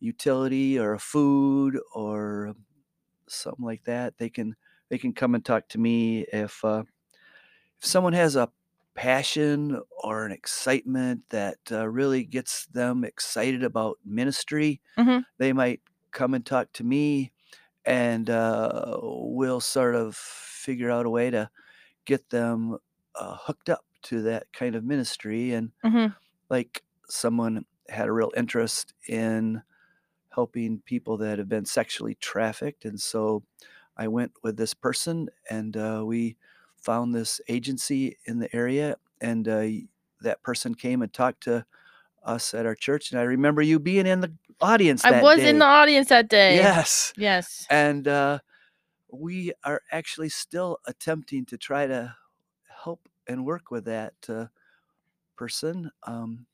utility 0.00 0.78
or 0.78 0.94
a 0.94 1.00
food 1.00 1.80
or 1.94 2.54
something 3.28 3.64
like 3.64 3.84
that. 3.84 4.18
They 4.18 4.30
can 4.30 4.56
they 4.90 4.98
can 4.98 5.14
come 5.14 5.34
and 5.34 5.44
talk 5.44 5.68
to 5.70 5.78
me 5.78 6.22
if 6.32 6.64
uh, 6.64 6.84
if 7.80 7.86
someone 7.86 8.12
has 8.12 8.36
a 8.36 8.50
passion 8.96 9.80
or 10.04 10.26
an 10.26 10.32
excitement 10.32 11.24
that 11.30 11.58
uh, 11.72 11.88
really 11.88 12.24
gets 12.24 12.66
them 12.68 13.04
excited 13.04 13.64
about 13.64 13.98
ministry, 14.04 14.82
Mhm. 14.96 15.26
they 15.38 15.52
might 15.52 15.82
come 16.12 16.34
and 16.34 16.46
talk 16.46 16.72
to 16.74 16.84
me, 16.84 17.32
and 17.86 18.30
uh, 18.30 18.98
we'll 19.02 19.60
sort 19.60 19.96
of 19.96 20.16
figure 20.16 20.90
out 20.90 21.06
a 21.06 21.10
way 21.10 21.30
to 21.30 21.50
get 22.06 22.30
them 22.30 22.78
uh, 23.16 23.36
hooked 23.42 23.70
up 23.70 23.86
to 24.02 24.22
that 24.22 24.52
kind 24.52 24.76
of 24.76 24.84
ministry. 24.84 25.52
And 25.52 25.72
hmm 25.82 26.08
like 26.50 26.84
someone 27.08 27.66
had 27.88 28.08
a 28.08 28.12
real 28.12 28.32
interest 28.36 28.94
in 29.08 29.62
helping 30.30 30.80
people 30.82 31.16
that 31.18 31.38
have 31.38 31.48
been 31.48 31.64
sexually 31.66 32.16
trafficked, 32.16 32.84
and 32.84 33.00
so 33.00 33.44
I 33.96 34.08
went 34.08 34.32
with 34.42 34.56
this 34.56 34.74
person, 34.74 35.30
and 35.50 35.76
uh, 35.76 36.04
we 36.06 36.36
found 36.80 37.14
this 37.14 37.40
agency 37.48 38.16
in 38.26 38.38
the 38.38 38.54
area, 38.54 38.96
and 39.20 39.48
uh, 39.48 39.66
that 40.20 40.42
person 40.42 40.74
came 40.74 41.02
and 41.02 41.12
talked 41.12 41.42
to 41.44 41.66
us 42.24 42.54
at 42.54 42.66
our 42.66 42.74
church, 42.74 43.12
and 43.12 43.20
I 43.20 43.24
remember 43.24 43.62
you 43.62 43.78
being 43.78 44.06
in 44.06 44.20
the 44.20 44.32
audience. 44.60 45.04
I 45.04 45.22
was 45.22 45.38
day. 45.38 45.50
in 45.50 45.58
the 45.60 45.64
audience 45.66 46.08
that 46.08 46.28
day. 46.28 46.56
yes, 46.56 47.12
Yes. 47.16 47.66
and 47.70 48.08
uh, 48.08 48.40
we 49.12 49.52
are 49.64 49.82
actually 49.92 50.28
still 50.30 50.78
attempting 50.86 51.46
to 51.46 51.58
try 51.58 51.86
to 51.86 52.14
help 52.84 53.08
and 53.28 53.44
work 53.46 53.70
with 53.70 53.84
that 53.86 54.14
uh, 54.28 54.46
person. 55.36 55.90
Um, 56.04 56.46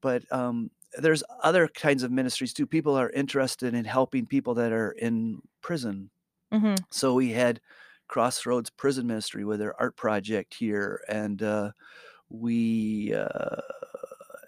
but 0.00 0.30
um, 0.32 0.70
there's 0.98 1.22
other 1.42 1.68
kinds 1.68 2.02
of 2.02 2.10
ministries 2.10 2.52
too. 2.52 2.66
People 2.66 2.96
are 2.96 3.10
interested 3.10 3.74
in 3.74 3.84
helping 3.84 4.26
people 4.26 4.54
that 4.54 4.72
are 4.72 4.92
in 4.92 5.42
prison. 5.60 6.10
hmm 6.52 6.74
So 6.90 7.14
we 7.14 7.30
had 7.32 7.60
Crossroads 8.08 8.70
Prison 8.70 9.06
Ministry 9.06 9.44
with 9.44 9.60
their 9.60 9.78
art 9.80 9.96
project 9.96 10.54
here, 10.54 11.02
and 11.08 11.42
uh, 11.42 11.72
we 12.30 13.14
uh, 13.14 13.60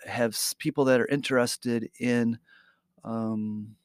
have 0.07 0.37
people 0.59 0.85
that 0.87 1.01
are 1.01 1.07
interested 1.07 1.89
in. 1.99 2.39
Um, 3.05 3.77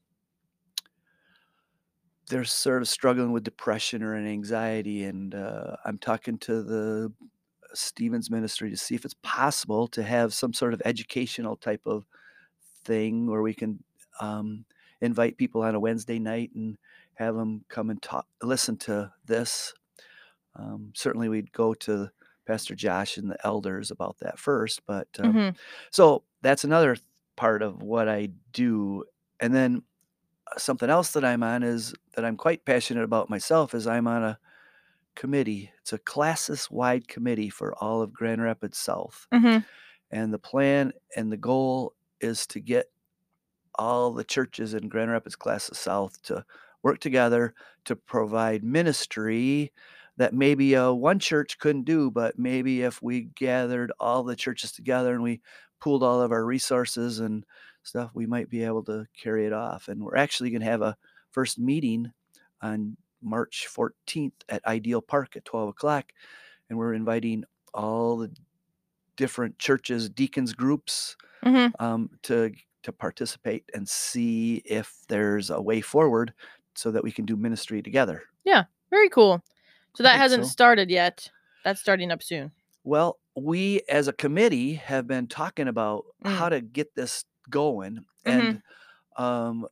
they're 2.27 2.43
sort 2.43 2.81
of 2.81 2.87
struggling 2.87 3.31
with 3.31 3.43
depression 3.43 4.01
or 4.01 4.15
an 4.15 4.27
anxiety, 4.27 5.03
and 5.03 5.35
uh, 5.35 5.75
I'm 5.85 5.99
talking 5.99 6.37
to 6.39 6.63
the 6.63 7.13
Stephens 7.73 8.31
Ministry 8.31 8.69
to 8.69 8.77
see 8.77 8.95
if 8.95 9.05
it's 9.05 9.15
possible 9.21 9.87
to 9.89 10.01
have 10.01 10.33
some 10.33 10.53
sort 10.53 10.73
of 10.73 10.81
educational 10.85 11.55
type 11.57 11.81
of 11.85 12.05
thing 12.83 13.27
where 13.27 13.41
we 13.41 13.53
can 13.53 13.83
um, 14.19 14.65
invite 15.01 15.37
people 15.37 15.61
on 15.61 15.75
a 15.75 15.79
Wednesday 15.79 16.19
night 16.19 16.51
and 16.55 16.77
have 17.15 17.35
them 17.35 17.65
come 17.69 17.89
and 17.89 18.01
talk, 18.01 18.27
listen 18.41 18.77
to 18.79 19.13
this. 19.25 19.73
Um, 20.55 20.93
certainly, 20.95 21.29
we'd 21.29 21.51
go 21.51 21.73
to 21.75 22.11
Pastor 22.45 22.75
Josh 22.75 23.17
and 23.17 23.29
the 23.29 23.45
elders 23.45 23.91
about 23.91 24.17
that 24.19 24.39
first, 24.39 24.85
but 24.85 25.09
um, 25.19 25.41
hmm 25.41 25.55
so 25.91 26.23
that's 26.41 26.63
another 26.63 26.97
part 27.35 27.61
of 27.61 27.81
what 27.81 28.07
I 28.07 28.29
do 28.53 29.05
and 29.41 29.53
then 29.53 29.83
uh, 30.51 30.59
something 30.59 30.89
else 30.89 31.13
that 31.13 31.25
I'm 31.25 31.43
on 31.43 31.63
is 31.63 31.95
that 32.15 32.25
I'm 32.25 32.37
quite 32.37 32.65
passionate 32.65 33.03
about 33.03 33.29
myself 33.29 33.75
is 33.75 33.87
I'm 33.87 34.07
on 34.07 34.23
a 34.23 34.39
committee. 35.15 35.71
It's 35.81 35.93
a 35.93 35.99
classis 35.99 36.69
wide 36.71 37.07
committee 37.07 37.49
for 37.49 37.73
all 37.83 38.01
of 38.01 38.13
Grand 38.13 38.41
Rapids 38.41 38.77
South. 38.77 39.27
hmm 39.31 39.65
And 40.11 40.33
the 40.33 40.39
plan 40.39 40.93
and 41.15 41.31
the 41.31 41.37
goal 41.37 41.95
is 42.21 42.47
to 42.47 42.59
get 42.59 42.91
all 43.75 44.13
the 44.13 44.23
churches 44.23 44.73
in 44.73 44.89
Grand 44.89 45.11
Rapids 45.11 45.35
Classis 45.35 45.77
South 45.79 46.21
to 46.23 46.45
work 46.85 47.01
together 47.01 47.55
to 47.85 47.97
provide 47.97 48.63
ministry 48.63 49.73
that 50.17 50.33
maybe 50.33 50.75
uh, 50.77 50.93
one 50.93 51.19
church 51.19 51.59
couldn't 51.59 51.85
do, 51.85 52.11
but 52.11 52.39
maybe 52.39 52.83
if 52.83 53.01
we 53.03 53.23
gathered 53.23 53.91
all 53.99 54.23
the 54.23 54.37
churches 54.37 54.71
together 54.71 55.13
and 55.15 55.23
we 55.23 55.41
pooled 55.81 56.03
all 56.03 56.21
of 56.21 56.31
our 56.31 56.45
resources 56.45 57.19
and 57.19 57.45
stuff, 57.83 58.11
we 58.15 58.27
might 58.27 58.49
be 58.49 58.63
able 58.63 58.83
to 58.85 59.07
carry 59.17 59.45
it 59.45 59.53
off. 59.53 59.89
And 59.89 60.03
we're 60.03 60.17
actually 60.17 60.51
going 60.51 60.61
to 60.61 60.67
have 60.67 60.83
a 60.83 60.97
first 61.31 61.59
meeting 61.59 62.13
on 62.61 62.97
March 63.21 63.67
14th 63.69 64.43
at 64.49 64.65
Ideal 64.65 65.01
Park 65.01 65.35
at 65.35 65.45
12 65.45 65.69
o'clock. 65.69 66.13
And 66.69 66.79
we're 66.79 66.93
inviting 66.93 67.45
all 67.73 68.17
the 68.17 68.35
different 69.17 69.59
churches, 69.59 70.09
deacons 70.09 70.53
groups 70.53 71.15
hmm 71.43 71.75
um, 71.79 72.11
to 72.23 72.53
to 72.83 72.93
participate 72.93 73.65
and 73.75 73.89
see 73.89 74.57
if 74.65 75.05
there's 75.09 75.49
a 75.51 75.61
way 75.61 75.81
forward 75.81 76.33
so 76.75 76.91
that 76.91 77.03
we 77.03 77.11
can 77.11 77.25
do 77.25 77.35
ministry 77.35 77.81
together. 77.81 78.23
Yeah, 78.43 78.65
very 78.89 79.09
cool. 79.09 79.43
So 79.95 80.03
that 80.03 80.17
hasn't 80.17 80.45
so. 80.45 80.49
started 80.49 80.89
yet. 80.89 81.29
That's 81.63 81.81
starting 81.81 82.11
up 82.11 82.21
soon. 82.23 82.51
Well, 82.83 83.19
we 83.35 83.81
as 83.89 84.07
a 84.07 84.13
committee 84.13 84.75
have 84.75 85.07
been 85.07 85.27
talking 85.27 85.67
about 85.67 86.05
Mm. 86.23 86.37
how 86.37 86.49
to 86.49 86.61
get 86.61 86.95
this 86.95 87.25
going. 87.49 88.05
Mhm. 88.25 88.59
And 88.59 88.61
um, 89.17 89.67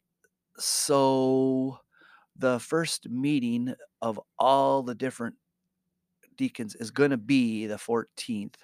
so 0.58 1.80
the 2.36 2.60
first 2.60 3.10
meeting 3.10 3.76
of 4.02 4.20
all 4.39 4.84
the 4.84 4.96
different 4.96 5.36
deacons 6.36 6.76
is 6.76 6.92
going 6.92 7.12
to 7.12 7.18
be 7.18 7.68
the 7.68 7.78
14th. 7.78 8.58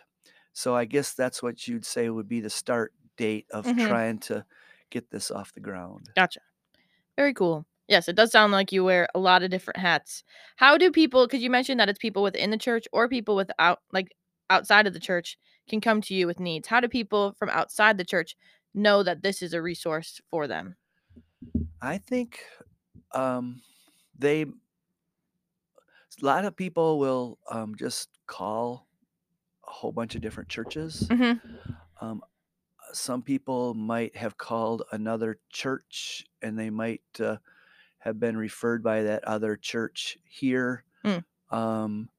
So 0.53 0.75
I 0.75 0.85
guess 0.85 1.13
that's 1.13 1.43
what 1.43 1.67
you'd 1.67 1.85
say 1.85 2.09
would 2.09 2.27
be 2.27 2.41
the 2.41 2.49
start 2.49 2.93
date 3.17 3.47
of 3.51 3.65
Mhm. 3.65 3.77
trying 3.77 4.19
to 4.19 4.45
get 4.89 5.09
this 5.11 5.29
off 5.31 5.53
the 5.53 5.59
ground. 5.59 6.09
Gotcha. 6.15 6.41
Very 7.17 7.33
cool. 7.33 7.65
Yes, 7.89 8.07
it 8.07 8.15
does 8.15 8.31
sound 8.31 8.53
like 8.53 8.71
you 8.71 8.85
wear 8.85 9.09
a 9.15 9.19
lot 9.19 9.43
of 9.43 9.49
different 9.49 9.79
hats. 9.79 10.23
How 10.57 10.77
do 10.77 10.91
people? 10.91 11.27
Because 11.27 11.43
you 11.43 11.49
mentioned 11.49 11.79
that 11.81 11.89
it's 11.89 11.99
people 11.99 12.23
within 12.23 12.51
the 12.51 12.57
church 12.57 12.87
or 12.93 13.09
people 13.09 13.35
without, 13.35 13.79
like 13.91 14.15
outside 14.49 14.87
of 14.87 14.93
the 14.93 14.99
church, 14.99 15.37
can 15.67 15.81
come 15.81 16.01
to 16.01 16.13
you 16.13 16.27
with 16.27 16.39
needs. 16.39 16.67
How 16.69 16.79
do 16.79 16.87
people 16.87 17.33
from 17.33 17.49
outside 17.49 17.97
the 17.97 18.05
church 18.05 18.37
know 18.73 19.03
that 19.03 19.23
this 19.23 19.41
is 19.41 19.53
a 19.53 19.61
resource 19.61 20.21
for 20.29 20.47
them? 20.47 20.77
I 21.81 21.97
think 21.97 22.45
um, 23.13 23.61
they, 24.17 24.43
a 24.43 24.53
lot 26.21 26.45
of 26.45 26.55
people 26.55 26.99
will 26.99 27.39
um, 27.49 27.75
just 27.75 28.09
call 28.27 28.87
a 29.67 29.71
whole 29.71 29.91
bunch 29.93 30.15
of 30.15 30.21
different 30.21 30.49
churches. 30.49 31.11
hmm 31.11 31.39
Um, 32.01 32.23
some 32.93 33.23
people 33.23 33.73
might 33.75 34.15
have 34.17 34.37
called 34.37 34.83
another 34.91 35.39
church 35.49 36.25
and 36.41 36.57
they 36.59 36.69
might 36.71 37.03
uh, 37.19 37.37
have 37.99 38.19
been 38.19 38.37
referred 38.37 38.83
by 38.83 39.03
that 39.03 39.23
other 39.25 39.55
church 39.57 40.17
here. 40.25 40.85
Mm. 41.03 41.23
Um, 41.51 42.09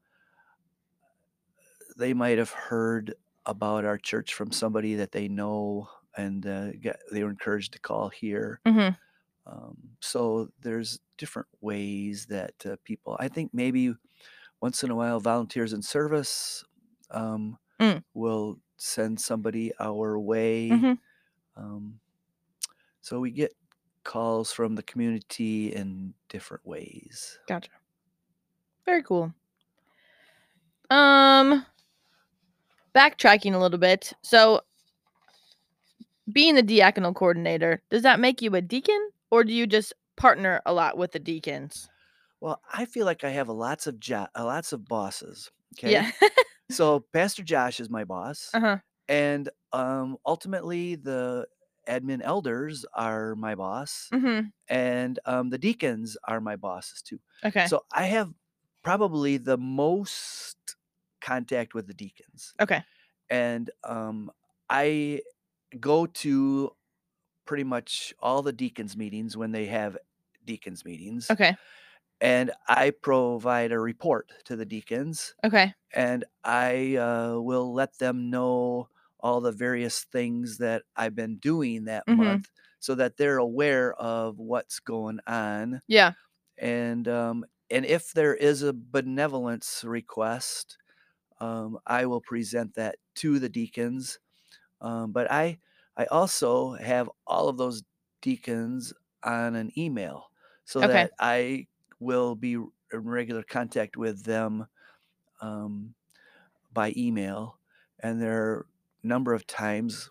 they 1.97 2.15
might 2.15 2.39
have 2.39 2.51
heard 2.51 3.15
about 3.47 3.85
our 3.85 3.99
church 3.99 4.35
from 4.35 4.53
somebody 4.53 4.95
that 4.95 5.13
they 5.13 5.29
know 5.29 5.89
and 6.17 6.47
uh, 6.47 6.73
get, 6.73 7.01
they 7.11 7.23
were 7.25 7.31
encouraged 7.31 7.73
to 7.73 7.79
call 7.79 8.09
here. 8.09 8.61
hmm 8.67 8.95
Um, 9.47 9.97
so 10.01 10.51
there's 10.61 11.01
different 11.19 11.49
ways 11.61 12.27
that 12.27 12.55
uh, 12.67 12.77
people. 12.85 13.17
I 13.21 13.29
think 13.29 13.55
maybe 13.55 13.95
once 14.61 14.85
in 14.85 14.91
a 14.91 14.97
while, 14.97 15.21
volunteers 15.21 15.73
in 15.73 15.83
service 15.83 16.65
um, 17.11 17.59
Mm. 17.81 18.03
will 18.15 18.61
send 18.79 19.21
somebody 19.21 19.73
our 19.81 20.19
way. 20.21 20.71
hmm 20.77 20.95
Um, 21.57 22.01
so 23.01 23.21
we 23.21 23.31
get 23.31 23.55
calls 24.05 24.53
from 24.53 24.75
the 24.75 24.83
community 24.83 25.73
in 25.75 26.15
different 26.29 26.67
ways. 26.67 27.39
Gotcha. 27.49 27.71
Very 28.87 29.03
cool. 29.03 29.33
Um, 30.91 31.65
backtracking 32.95 33.55
a 33.55 33.59
little 33.59 33.79
bit. 33.79 34.13
So, 34.23 34.63
being 36.33 36.55
the 36.55 36.63
diaconal 36.63 37.15
coordinator, 37.15 37.83
does 37.91 38.03
that 38.03 38.21
make 38.21 38.43
you 38.43 38.55
a 38.55 38.61
deacon, 38.61 39.11
or 39.31 39.45
do 39.45 39.53
you 39.53 39.67
just 39.67 39.93
partner 40.17 40.61
a 40.67 40.73
lot 40.73 40.97
with 40.97 41.13
the 41.13 41.19
deacons? 41.19 41.89
Well, 42.41 42.61
I 42.73 42.85
feel 42.85 43.07
like 43.07 43.25
I 43.25 43.31
have 43.31 43.49
a 43.49 43.53
lots 43.53 43.87
of 43.87 44.01
jo- 44.01 44.27
lots 44.37 44.73
of 44.73 44.87
bosses. 44.87 45.51
Okay. 45.79 45.93
Yeah. 45.93 46.11
So 46.71 47.05
Pastor 47.13 47.43
Josh 47.43 47.81
is 47.81 47.91
my 47.91 48.05
boss, 48.05 48.49
uh 48.55 48.61
huh. 48.61 48.77
and 49.09 49.49
um, 49.73 50.17
ultimately 50.25 50.95
the 50.95 51.47
admin 51.89 52.21
elders 52.23 52.85
are 52.95 53.35
my 53.37 53.55
boss, 53.55 54.13
hmm 54.13 54.53
and 54.69 55.19
um, 55.27 55.51
the 55.51 55.59
deacons 55.59 56.17
are 56.25 56.41
my 56.41 56.57
bosses 56.57 57.03
too. 57.03 57.21
Okay. 57.45 57.71
So 57.71 57.85
I 57.93 58.05
have 58.07 58.35
probably 58.83 59.39
the 59.39 59.59
most 59.59 60.77
contact 61.21 61.75
with 61.75 61.87
the 61.89 61.95
deacons, 61.95 62.55
okay. 62.61 62.85
and 63.31 63.71
um, 63.85 64.31
I 64.69 65.23
go 65.81 66.07
to 66.07 66.73
pretty 67.47 67.65
much 67.65 68.15
all 68.21 68.43
the 68.43 68.53
deacons 68.53 68.97
meetings 68.97 69.37
when 69.37 69.53
they 69.53 69.67
have 69.67 69.99
deacons 70.45 70.85
meetings, 70.85 71.31
Okay. 71.31 71.57
and 72.21 72.53
I 72.69 72.91
provide 72.91 73.73
a 73.73 73.81
report 73.81 74.33
to 74.47 74.57
the 74.57 74.67
deacons, 74.67 75.35
Okay. 75.45 75.75
and 75.95 76.25
I 76.45 76.97
uh, 76.97 77.41
will 77.41 77.73
let 77.75 77.99
them 77.99 78.31
know 78.31 78.91
all 79.23 79.41
the 79.41 79.53
various 79.53 80.05
things 80.05 80.59
that 80.59 80.85
I've 80.97 81.15
been 81.15 81.39
doing 81.39 81.85
that 81.85 82.07
Mhm. 82.07 82.45
month, 82.47 82.51
so 82.81 82.95
that 82.97 83.17
they're 83.17 83.39
aware 83.39 83.95
of 83.95 84.39
what's 84.39 84.81
going 84.81 85.21
on 85.27 85.83
Yeah. 85.89 86.15
and 86.59 87.09
um, 87.09 87.45
and 87.71 87.85
if 87.87 88.13
there 88.13 88.35
is 88.35 88.63
a 88.63 88.73
benevolence 88.75 89.85
request, 89.85 90.79
um, 91.41 91.79
I 91.87 92.07
will 92.07 92.21
present 92.23 92.75
that 92.75 92.97
to 93.17 93.39
the 93.39 93.49
deacons. 93.49 94.19
Um, 94.81 95.13
but 95.13 95.31
I 95.31 95.61
I 95.97 96.07
also 96.07 96.73
have 96.75 97.11
all 97.27 97.49
of 97.49 97.59
those 97.59 97.83
deacons 98.23 98.93
on 99.25 99.57
an 99.57 99.73
email 99.79 100.31
so 100.65 100.83
Okay. 100.83 100.85
that 100.85 101.13
I 101.21 101.69
will 102.01 102.35
be 102.37 102.55
in 102.55 102.71
regular 102.93 103.43
contact 103.45 103.97
with 103.97 104.25
them 104.25 104.67
um, 105.41 105.95
by 106.73 106.93
email, 106.97 107.59
and 108.01 108.21
a 108.21 108.67
number 109.03 109.35
of 109.35 109.47
times 109.47 110.11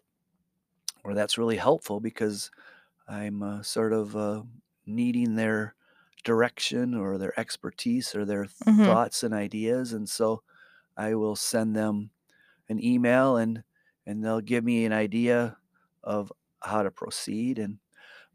where 1.04 1.15
that's 1.15 1.38
really 1.38 1.58
helpful 1.58 1.99
because 1.99 2.52
I'm 3.08 3.43
uh, 3.43 3.63
sort 3.63 3.93
of 3.93 4.15
uh, 4.15 4.43
needing 4.86 5.36
their 5.36 5.75
direction 6.23 6.95
or 6.95 7.17
their 7.17 7.39
expertise 7.39 8.15
or 8.15 8.25
their 8.25 8.47
Mhm. 8.65 8.95
thoughts 8.95 9.23
and 9.23 9.34
ideas, 9.34 9.93
and 9.93 10.10
so 10.10 10.43
I 10.97 11.15
will 11.15 11.36
send 11.38 11.75
them 11.75 12.12
an 12.69 12.84
email 12.84 13.38
and 13.38 13.63
and 14.08 14.23
they'll 14.23 14.41
give 14.41 14.63
me 14.65 14.86
an 14.86 14.93
idea 14.93 15.58
of 16.04 16.32
how 16.63 16.84
to 16.84 16.91
proceed. 16.91 17.60
And 17.60 17.80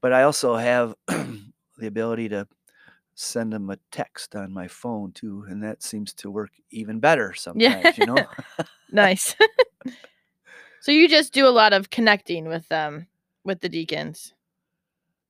but 0.00 0.12
I 0.12 0.24
also 0.24 0.56
have 0.56 0.94
the 1.08 1.86
ability 1.86 2.28
to 2.30 2.48
send 3.14 3.52
them 3.52 3.70
a 3.70 3.78
text 3.92 4.36
on 4.36 4.52
my 4.52 4.68
phone 4.68 5.12
too, 5.12 5.44
and 5.48 5.62
that 5.64 5.82
seems 5.82 6.14
to 6.14 6.30
work 6.30 6.52
even 6.70 7.00
better 7.00 7.34
sometimes. 7.34 7.98
You 7.98 8.04
know. 8.06 8.26
Nice. 8.88 9.34
so 10.84 10.92
you 10.92 11.08
just 11.08 11.32
do 11.32 11.46
a 11.46 11.48
lot 11.48 11.72
of 11.72 11.88
connecting 11.88 12.44
with 12.46 12.68
them, 12.68 13.06
with 13.42 13.60
the 13.62 13.70
deacons. 13.70 14.34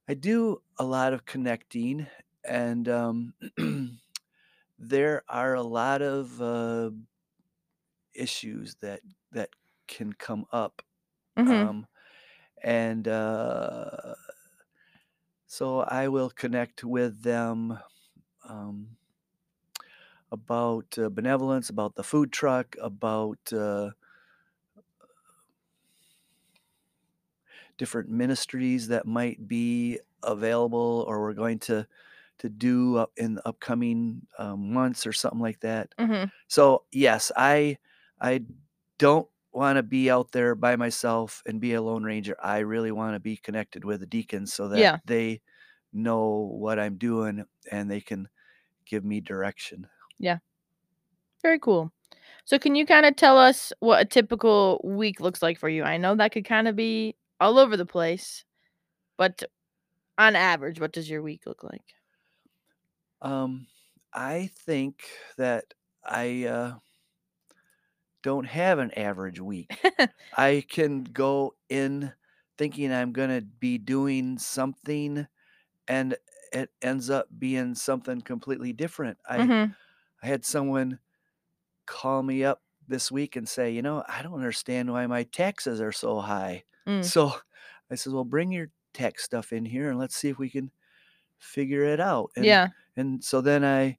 I 0.09 0.15
do 0.15 0.61
a 0.81 0.85
lot 0.85 1.13
of 1.13 1.25
connecting, 1.27 2.09
and 2.45 2.89
um, 2.89 3.35
there 4.81 5.23
are 5.29 5.55
a 5.55 5.63
lot 5.63 6.03
of 6.03 6.43
uh, 6.43 6.91
issues 8.15 8.75
that 8.81 9.01
that 9.31 9.51
can 9.87 10.13
come 10.13 10.45
up, 10.51 10.83
hmm 11.37 11.67
um, 11.69 11.87
and 12.65 13.07
uh, 13.07 14.15
so 15.47 15.83
I 15.83 16.09
will 16.09 16.31
connect 16.31 16.83
with 16.83 17.23
them 17.23 17.79
um, 18.49 18.97
about 20.33 20.99
uh, 20.99 21.09
benevolence, 21.11 21.71
about 21.71 21.95
the 21.95 22.03
food 22.03 22.33
truck, 22.33 22.77
about 22.81 23.53
uh, 23.53 23.91
different 27.77 28.09
ministries 28.09 28.89
that 28.89 29.07
might 29.07 29.47
be 29.49 29.99
available 30.23 31.05
or 31.09 31.21
we're 31.23 31.35
going 31.35 31.59
to 31.59 31.87
to 32.39 32.49
do 32.49 33.07
in 33.17 33.35
the 33.35 33.49
upcoming 33.49 34.27
um, 34.39 34.73
months 34.73 35.07
or 35.07 35.13
something 35.13 35.41
like 35.41 35.61
that 35.61 35.93
hmm 35.99 36.25
so 36.49 36.85
yes 36.93 37.31
i 37.37 37.77
i 38.21 38.41
don't 38.99 39.29
want 39.53 39.77
to 39.77 39.83
be 39.83 40.11
out 40.11 40.33
there 40.33 40.55
by 40.55 40.77
myself 40.77 41.43
and 41.47 41.61
be 41.61 41.75
a 41.75 41.83
lone 41.83 42.05
ranger. 42.05 42.37
I 42.43 42.59
really 42.59 42.93
want 42.93 43.15
to 43.15 43.21
be 43.21 43.37
connected 43.37 43.85
with 43.85 44.01
the 44.01 44.07
deacons 44.07 44.53
so 44.53 44.69
that 44.69 44.91
Yeah. 44.91 44.99
they 45.05 45.43
know 45.93 46.51
what 46.53 46.79
I'm 46.79 46.99
doing 46.99 47.45
and 47.71 47.91
they 47.91 48.01
can 48.01 48.29
give 48.87 49.05
me 49.05 49.21
direction. 49.21 49.89
Yeah. 50.19 50.39
Very 51.43 51.59
cool. 51.59 51.93
So 52.45 52.59
can 52.59 52.75
you 52.75 52.87
kind 52.87 53.07
of 53.07 53.17
tell 53.17 53.39
us 53.39 53.73
what 53.81 54.01
a 54.03 54.05
typical 54.05 54.81
week 54.85 55.21
looks 55.21 55.43
like 55.43 55.59
for 55.59 55.69
you? 55.69 55.85
I 55.85 55.97
know 55.99 56.15
that 56.17 56.33
could 56.33 56.45
kind 56.45 56.69
of 56.69 56.77
be 56.77 57.17
all 57.41 57.59
over 57.59 57.77
the 57.77 57.87
place, 57.87 58.45
but 59.19 59.45
on 60.19 60.37
average, 60.37 60.81
what 60.81 60.93
does 60.93 61.11
your 61.11 61.23
week 61.23 61.47
look 61.47 61.65
like? 61.65 61.95
Um, 63.21 63.67
I 64.13 64.47
think 64.49 65.09
that 65.37 65.75
I 66.05 66.45
uh, 66.45 66.79
don't 68.23 68.45
have 68.47 68.79
an 68.79 68.91
average 68.93 69.41
week. 69.41 69.85
I 70.37 70.65
can 70.69 71.05
go 71.05 71.57
in 71.69 72.13
thinking 72.57 72.93
I'm 72.93 73.13
going 73.13 73.31
to 73.31 73.43
be 73.45 73.79
doing 73.79 74.39
something 74.39 75.27
and 75.89 76.17
it 76.53 76.71
ends 76.83 77.11
up 77.11 77.29
being 77.39 77.75
something 77.77 78.23
completely 78.23 78.73
different. 78.73 79.19
I, 79.29 79.37
hmm 79.37 79.77
I 80.23 80.29
had 80.29 80.47
someone 80.47 81.01
call 81.87 82.25
me 82.25 82.45
up 82.45 82.64
this 82.89 83.11
week 83.11 83.37
and 83.37 83.49
say, 83.49 83.71
you 83.71 83.83
know, 83.83 84.05
I 84.09 84.23
don't 84.23 84.35
understand 84.35 84.93
why 84.93 85.07
my 85.07 85.25
taxes 85.25 85.81
are 85.81 85.93
so 85.93 86.21
high. 86.21 86.65
Mm. 86.87 87.05
So 87.05 87.33
I 87.91 87.95
said, 87.95 88.13
well, 88.13 88.25
bring 88.25 88.53
your 88.53 88.71
tax 88.93 89.25
stuff 89.25 89.53
in 89.53 89.65
here 89.65 89.91
and 89.91 89.99
let's 89.99 90.17
see 90.17 90.29
if 90.29 90.39
we 90.39 90.51
can 90.51 90.71
figure 91.39 91.85
it 91.85 92.01
out. 92.01 92.31
And, 92.37 92.45
Yeah. 92.45 92.69
And 92.97 93.23
so 93.23 93.41
then 93.41 93.65
I 93.65 93.99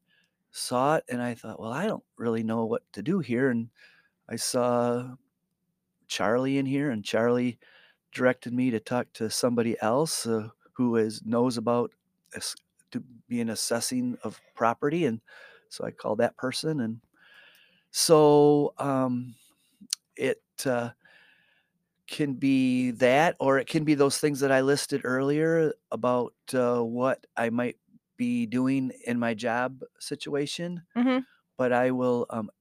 saw 0.51 0.95
it 0.95 1.03
and 1.09 1.21
I 1.21 1.33
thought, 1.35 1.59
well, 1.59 1.73
I 1.73 1.85
don't 1.85 2.03
really 2.17 2.43
know 2.43 2.65
what 2.65 2.83
to 2.93 3.03
do 3.03 3.19
here. 3.19 3.49
And 3.49 3.69
I 4.29 4.37
saw 4.37 5.15
Charlie 6.07 6.57
in 6.57 6.65
here, 6.65 6.91
and 6.91 7.03
Charlie 7.03 7.59
directed 8.11 8.53
me 8.53 8.71
to 8.71 8.79
talk 8.79 9.11
to 9.13 9.29
somebody 9.29 9.75
else 9.81 10.25
uh, 10.25 10.49
who 10.73 10.95
is 10.95 11.21
knows 11.25 11.57
about 11.57 11.91
ass- 12.35 12.55
to 12.91 13.03
be 13.27 13.41
an 13.41 13.49
assessing 13.49 14.17
of 14.23 14.39
property, 14.55 15.05
and 15.05 15.21
so 15.69 15.85
I 15.85 15.91
called 15.91 16.19
that 16.19 16.37
person, 16.37 16.79
and 16.79 17.01
so 17.95 18.73
um, 18.77 19.35
it 20.17 20.43
uh, 20.65 20.91
can 22.07 22.33
be 22.35 22.91
that, 22.91 23.35
or 23.39 23.57
it 23.57 23.67
can 23.67 23.83
be 23.83 23.95
those 23.95 24.19
things 24.19 24.39
that 24.41 24.51
I 24.51 24.61
listed 24.61 25.01
earlier 25.03 25.73
about 25.91 26.33
uh, 26.53 26.81
what 26.81 27.25
I 27.35 27.49
might 27.49 27.77
be 28.17 28.45
doing 28.45 28.91
in 29.05 29.19
my 29.19 29.33
job 29.33 29.81
situation 29.99 30.83
hmm 30.95 31.25
but 31.57 31.73
I 31.73 31.91
will 31.91 32.25
um, 32.31 32.51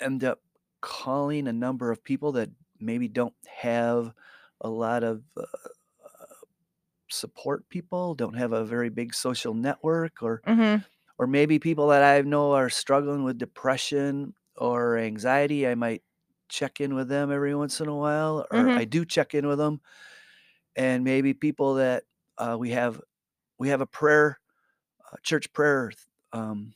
end 0.00 0.24
up 0.24 0.40
calling 0.82 1.48
a 1.48 1.52
number 1.52 1.90
of 1.92 2.04
people 2.04 2.32
that 2.32 2.50
maybe 2.80 3.08
don't 3.08 3.34
have 3.46 4.14
a 4.60 4.68
lot 4.70 5.04
of 5.04 5.24
uh, 5.36 5.44
support 7.10 7.68
people, 7.68 8.14
don't 8.14 8.34
have 8.34 8.52
a 8.52 8.64
very 8.64 8.88
big 8.88 9.14
social 9.14 9.54
network, 9.54 10.22
or 10.22 10.42
hmm 10.46 10.84
or 11.18 11.26
maybe 11.26 11.58
people 11.58 11.88
that 11.88 12.02
I 12.02 12.22
know 12.22 12.52
are 12.52 12.70
struggling 12.70 13.24
with 13.24 13.38
depression 13.38 14.34
or 14.62 14.98
anxiety. 14.98 15.68
I 15.68 15.76
might 15.76 16.04
check 16.50 16.80
in 16.80 16.94
with 16.94 17.08
them 17.08 17.32
every 17.32 17.54
once 17.56 17.80
in 17.82 17.88
a 17.88 17.96
while, 17.96 18.46
or 18.52 18.70
Mhm. 18.70 18.78
I 18.78 18.86
do 18.86 19.04
check 19.06 19.34
in 19.34 19.48
with 19.48 19.58
them, 19.58 19.82
and 20.76 21.04
maybe 21.04 21.34
people 21.34 21.74
that 21.74 22.04
uh, 22.38 22.56
we 22.58 22.70
have 22.70 23.00
we 23.58 23.68
have 23.70 23.80
a 23.82 23.86
prayer 23.86 24.40
uh, 25.12 25.16
church 25.22 25.52
prayer 25.52 25.92
um, 26.32 26.74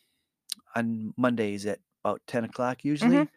on 0.74 1.14
Mondays 1.16 1.66
at 1.66 1.80
about 2.04 2.22
ten 2.26 2.44
o'clock 2.44 2.84
usually. 2.84 3.30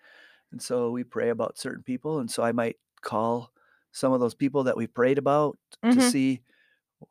And 0.52 0.62
so 0.62 0.92
we 0.92 1.04
pray 1.04 1.30
about 1.30 1.58
certain 1.60 1.84
people. 1.84 2.20
And 2.20 2.32
so 2.32 2.44
I 2.44 2.54
might 2.54 2.78
call 3.02 3.54
some 3.92 4.14
of 4.14 4.20
those 4.22 4.36
people 4.36 4.64
that 4.66 4.78
we 4.78 4.88
prayed 4.88 5.18
about 5.20 5.60
to 5.92 6.02
Mhm. 6.02 6.12
see 6.12 6.44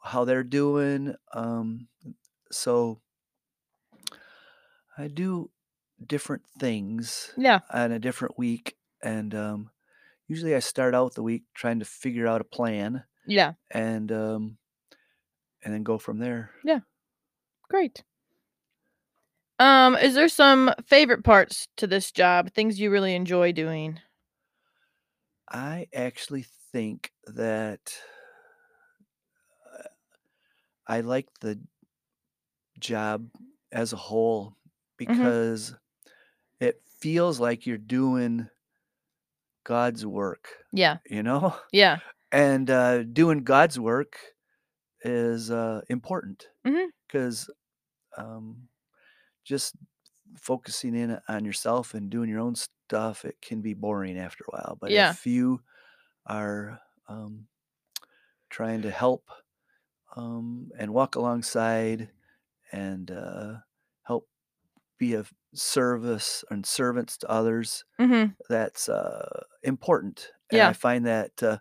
how 0.03 0.25
they're 0.25 0.45
doing. 0.45 1.15
Um, 1.35 1.89
so 2.53 3.03
I 4.97 5.09
do 5.09 5.51
different 6.05 6.43
things 6.59 7.33
Yeah. 7.37 7.61
on 7.73 7.93
a 7.93 7.99
different 7.99 8.39
week. 8.39 8.77
And 9.03 9.35
um, 9.35 9.71
usually 10.27 10.55
I 10.55 10.61
start 10.61 10.95
out 10.95 11.15
the 11.15 11.23
week 11.23 11.45
trying 11.55 11.79
to 11.81 11.85
figure 11.85 12.27
out 12.27 12.41
a 12.41 12.45
plan 12.45 13.05
Yeah. 13.27 13.55
and 13.71 14.11
um, 14.13 14.59
and 15.63 15.75
then 15.75 15.83
go 15.83 15.99
from 15.99 16.19
there. 16.19 16.51
Yeah. 16.65 16.81
Great. 17.69 18.03
Um, 19.61 19.97
is 19.97 20.15
there 20.15 20.29
some 20.29 20.73
favorite 20.87 21.25
parts 21.25 21.67
to 21.79 21.87
this 21.89 22.13
job? 22.13 22.53
Things 22.53 22.79
you 22.79 22.91
really 22.91 23.15
enjoy 23.15 23.51
doing? 23.53 23.99
I 25.51 25.89
actually 25.93 26.47
think 26.73 27.11
that 27.27 27.99
uh, 29.67 29.89
I 30.87 31.01
like 31.01 31.27
the 31.41 31.59
job 32.79 33.29
as 33.73 33.93
a 33.93 33.97
whole 33.97 34.55
because 34.97 35.71
it 35.71 35.77
feels 37.01 37.41
like 37.41 37.67
you're 37.67 37.79
doing 37.79 38.49
God's 39.65 40.07
work, 40.07 40.49
Yeah. 40.73 40.99
you 41.09 41.23
know? 41.23 41.57
Yeah. 41.73 42.01
And 42.33 42.71
uh, 42.71 43.05
doing 43.05 43.45
God's 43.45 43.81
work 43.81 44.19
is 45.03 45.51
uh, 45.51 45.83
important 45.89 46.49
because 47.07 47.51
um, 48.19 48.69
just 49.45 49.77
focusing 50.39 50.95
in 50.97 51.21
on 51.29 51.45
yourself 51.45 51.95
and 51.95 52.11
doing 52.11 52.31
your 52.31 52.41
own 52.41 52.57
stuff, 52.57 53.25
it 53.25 53.41
can 53.43 53.63
be 53.63 53.75
boring 53.75 54.19
after 54.19 54.45
a 54.49 54.53
while. 54.57 54.79
But 54.81 54.95
Yeah. 54.95 55.11
if 55.11 55.27
you 55.27 55.63
are 56.27 56.81
um, 57.09 57.49
trying 58.51 58.83
to 58.83 58.91
help 58.91 59.31
um, 60.17 60.71
and 60.79 60.93
walk 60.95 61.17
alongside 61.17 62.11
and 62.73 63.11
uh, 63.11 63.57
help 64.05 64.29
be 64.99 65.15
of 65.15 65.33
service 65.55 66.45
and 66.51 66.65
servants 66.67 67.17
to 67.19 67.31
others, 67.31 67.85
Mhm. 68.01 68.37
that's 68.49 68.89
uh, 68.89 69.45
important. 69.63 70.33
And 70.51 70.59
Yeah. 70.59 70.69
I 70.69 70.73
find 70.73 71.07
that 71.07 71.43
uh, 71.43 71.59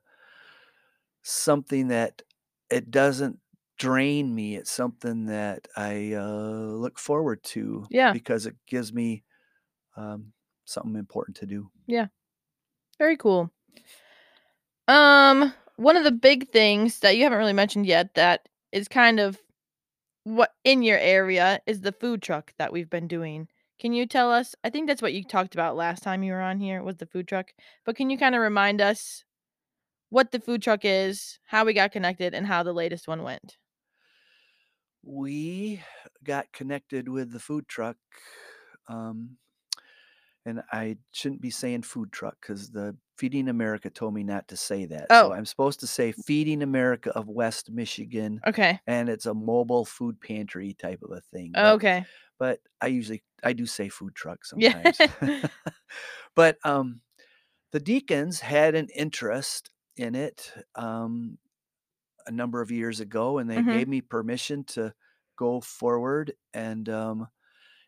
something 1.22 1.88
that 1.90 2.22
it 2.70 2.92
doesn't 2.92 3.40
drain 3.78 4.34
me. 4.34 4.56
It's 4.56 4.72
something 4.72 5.26
that 5.26 5.68
I 5.76 6.14
uh, 6.14 6.72
look 6.74 7.00
forward 7.00 7.44
to 7.46 7.86
Yeah. 7.90 8.14
because 8.14 8.46
it 8.46 8.56
gives 8.68 8.94
me 8.94 9.24
um, 9.96 10.34
something 10.66 10.96
important 10.96 11.38
to 11.38 11.46
do. 11.46 11.72
Yeah. 11.88 12.08
Very 13.00 13.18
cool. 13.18 13.52
Um, 14.88 15.54
one 15.76 15.98
of 15.98 16.04
the 16.04 16.12
big 16.12 16.50
things 16.50 17.00
that 17.00 17.18
you 17.18 17.24
haven't 17.24 17.38
really 17.40 17.54
mentioned 17.54 17.86
yet 17.86 18.14
that 18.16 18.48
is 18.72 18.88
kind 18.88 19.20
of 19.20 19.42
what 20.24 20.56
in 20.64 20.84
your 20.84 20.98
area 20.98 21.62
is 21.68 21.82
the 21.82 21.92
food 21.92 22.22
truck 22.22 22.54
that 22.58 22.74
we've 22.74 22.90
been 22.90 23.08
doing. 23.08 23.48
Can 23.80 23.94
you 23.94 24.06
tell 24.08 24.32
us? 24.32 24.56
I 24.64 24.70
think 24.70 24.88
that's 24.88 25.02
what 25.02 25.14
you 25.14 25.24
talked 25.24 25.54
about 25.54 25.76
last 25.76 26.02
time 26.04 26.24
you 26.24 26.34
were 26.34 26.42
on 26.42 26.60
here 26.60 26.82
was 26.82 26.98
the 26.98 27.06
food 27.06 27.28
truck. 27.28 27.54
But 27.86 27.96
can 27.96 28.10
you 28.10 28.18
kind 28.18 28.34
of 28.36 28.42
remind 28.42 28.82
us 28.82 29.24
what 30.10 30.32
the 30.32 30.40
food 30.40 30.62
truck 30.64 30.82
is, 30.84 31.40
how 31.46 31.64
we 31.66 31.74
got 31.74 31.92
connected, 31.92 32.34
and 32.34 32.48
how 32.48 32.64
the 32.64 32.74
latest 32.74 33.08
one 33.08 33.24
went? 33.24 33.58
We 35.04 35.82
got 36.24 36.52
connected 36.52 37.08
with 37.08 37.32
the 37.32 37.40
food 37.40 37.68
truck. 37.68 37.98
Um, 38.90 39.38
and 40.46 40.62
I 40.72 40.98
shouldn't 41.12 41.42
be 41.42 41.50
saying 41.52 41.84
food 41.84 42.12
truck 42.12 42.38
because 42.42 42.70
the 42.72 42.96
Feeding 43.18 43.50
America 43.50 43.90
told 43.90 44.14
me 44.14 44.24
not 44.24 44.48
to 44.50 44.56
say 44.58 44.86
that. 44.86 45.08
Oh. 45.10 45.30
So 45.30 45.34
I'm 45.34 45.46
supposed 45.46 45.80
to 45.82 45.88
say 45.88 46.12
Feeding 46.14 46.62
America 46.64 47.12
of 47.12 47.28
West 47.28 47.72
Michigan. 47.72 48.40
Okay. 48.48 48.80
and 48.88 49.10
it's 49.10 49.26
a 49.26 49.34
mobile 49.34 49.86
food 49.86 50.20
pantry 50.22 50.74
type 50.74 51.02
of 51.04 51.12
a 51.12 51.22
thing. 51.22 51.52
but- 51.54 51.74
Okay. 51.76 52.06
But 52.40 52.60
I 52.80 52.88
usually 52.88 53.24
I 53.44 53.54
do 53.54 53.66
say 53.66 53.90
food 53.90 54.16
truck 54.16 54.46
Yeah. 54.56 54.74
sometimes. 54.74 55.04
but 56.36 56.58
um, 56.64 57.02
the 57.72 57.80
deacons 57.80 58.42
had 58.42 58.76
an 58.76 58.90
interest 58.96 59.72
in 59.98 60.16
it 60.16 60.54
um, 60.76 61.40
a 62.28 62.32
number 62.32 62.62
of 62.62 62.72
years 62.72 63.00
ago, 63.00 63.38
and 63.38 63.50
they 63.50 63.62
Mhm. 63.62 63.64
gave 63.64 63.88
me 63.88 64.02
permission 64.02 64.64
to 64.66 64.94
go 65.38 65.62
forward. 65.62 66.34
And 66.54 66.90
um, 66.90 67.28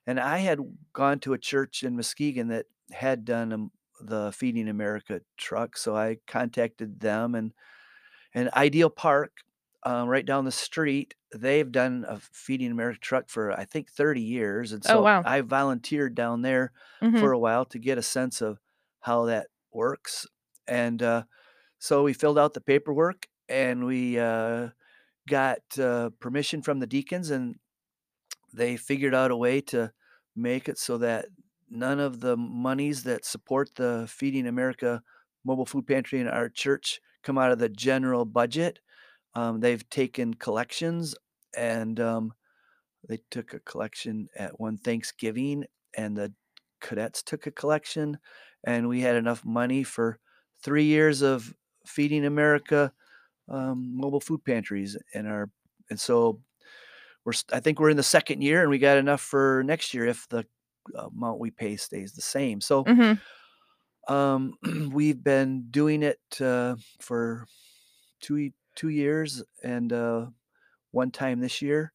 and 0.08 0.20
I 0.20 0.40
had 0.40 0.60
gone 0.94 1.20
to 1.22 1.34
a 1.34 1.40
church 1.40 1.84
in 1.84 1.96
Muskegon 1.98 2.50
that 2.50 2.68
had 2.92 3.26
done 3.26 3.54
um, 3.54 3.72
the 4.02 4.32
Feeding 4.34 4.70
America 4.70 5.22
truck, 5.38 5.78
so 5.78 5.96
I 5.96 6.20
contacted 6.28 7.00
them 7.02 7.36
and 7.36 7.54
and 8.34 8.50
Ideal 8.52 8.90
Park, 8.90 9.38
uh, 9.84 10.06
right 10.08 10.26
down 10.26 10.46
the 10.46 10.52
street, 10.52 11.16
they've 11.34 11.72
done 11.72 12.06
a 12.08 12.20
Feeding 12.20 12.72
America 12.72 13.00
truck 13.00 13.30
for 13.30 13.52
I 13.52 13.66
think 13.66 13.90
30 13.92 14.22
years, 14.22 14.72
and 14.74 14.84
Oh, 14.86 15.00
so 15.00 15.02
wow. 15.02 15.26
I 15.26 15.42
volunteered 15.42 16.16
down 16.16 16.42
there 16.42 16.72
Mhm. 17.02 17.30
for 17.30 17.32
a 17.32 17.40
while 17.40 17.66
to 17.66 17.80
get 17.80 17.98
a 17.98 18.02
sense 18.04 18.42
of 18.42 18.60
how 19.02 19.26
that 19.26 19.48
works. 19.72 20.28
And 20.68 21.02
uh, 21.04 21.24
so 21.80 22.04
we 22.04 22.14
filled 22.14 22.40
out 22.40 22.54
the 22.54 22.62
paperwork 22.62 23.28
and 23.50 23.86
we 23.86 24.20
uh, 24.20 24.70
got 25.30 25.60
uh, 25.80 26.12
permission 26.20 26.62
from 26.64 26.80
the 26.80 26.88
deacons, 26.88 27.32
and 27.32 27.60
they 28.54 28.78
figured 28.78 29.14
out 29.14 29.32
a 29.32 29.38
way 29.38 29.62
to 29.62 29.94
make 30.36 30.70
it 30.70 30.78
so 30.78 30.98
that 30.98 31.28
none 31.70 32.00
of 32.00 32.20
the 32.22 32.36
monies 32.38 33.04
that 33.04 33.26
support 33.26 33.76
the 33.76 34.06
Feeding 34.10 34.48
America 34.48 35.04
mobile 35.44 35.66
food 35.66 35.88
pantry 35.88 36.20
in 36.20 36.28
our 36.28 36.50
church 36.50 37.00
come 37.24 37.38
out 37.38 37.52
of 37.52 37.60
the 37.60 37.70
general 37.70 38.26
budget. 38.26 38.80
Um, 39.40 39.60
they've 39.62 39.88
taken 39.90 40.34
collections 40.36 41.16
and 41.58 42.00
um, 42.00 42.34
they 43.08 43.20
took 43.32 43.54
a 43.54 43.60
collection 43.60 44.28
at 44.36 44.60
one 44.60 44.78
Thanksgiving, 44.78 45.66
and 45.96 46.18
the 46.18 46.34
cadets 46.82 47.24
took 47.24 47.48
a 47.48 47.52
collection, 47.52 48.20
and 48.66 48.88
we 48.90 49.02
had 49.02 49.16
enough 49.16 49.46
money 49.46 49.84
for 49.84 50.20
three 50.62 50.84
years 50.86 51.22
of 51.22 51.54
feeding 51.86 52.26
America 52.26 52.94
um, 53.50 53.96
mobile 53.96 54.22
food 54.22 54.44
pantries 54.46 54.98
in 55.14 55.28
our, 55.28 55.52
and 55.90 56.00
so 56.00 56.42
we're 57.26 57.34
I 57.54 57.60
think 57.60 57.80
we're 57.80 57.92
in 57.92 57.98
the 57.98 58.04
second 58.04 58.42
year, 58.42 58.62
and 58.62 58.70
we 58.70 58.80
got 58.80 58.98
enough 58.98 59.22
for 59.22 59.64
next 59.66 59.94
year 59.94 60.06
if 60.08 60.28
the 60.30 60.46
amount 60.96 61.40
we 61.40 61.52
pay 61.52 61.78
stays 61.78 62.14
the 62.14 62.22
same. 62.22 62.62
So 62.62 62.88
Mm-hmm. 62.88 63.20
um, 64.08 64.54
we've 64.92 65.24
been 65.24 65.68
doing 65.70 66.04
it 66.04 66.20
uh, 66.42 66.76
for 67.00 67.46
two 68.22 68.52
two 68.80 68.90
years 68.90 69.44
and 69.64 69.92
uh, 69.92 70.26
one 70.92 71.12
time 71.12 71.40
this 71.42 71.62
year, 71.62 71.92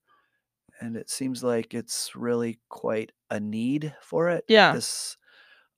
and 0.81 0.97
it 0.97 1.09
seems 1.09 1.43
like 1.43 1.73
it's 1.73 2.15
really 2.15 2.59
quite 2.69 3.11
a 3.31 3.41
need 3.41 3.95
for 4.03 4.29
it. 4.29 4.45
Yeah. 4.49 4.75
This 4.75 5.17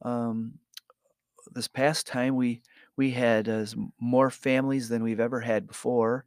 um, 0.02 0.58
this 1.52 1.68
past 1.68 2.06
time 2.06 2.34
we 2.34 2.62
we 2.96 3.10
had 3.12 3.46
as 3.48 3.76
more 4.00 4.30
families 4.30 4.88
than 4.88 5.02
we've 5.04 5.20
ever 5.20 5.40
had 5.40 5.66
before. 5.66 6.24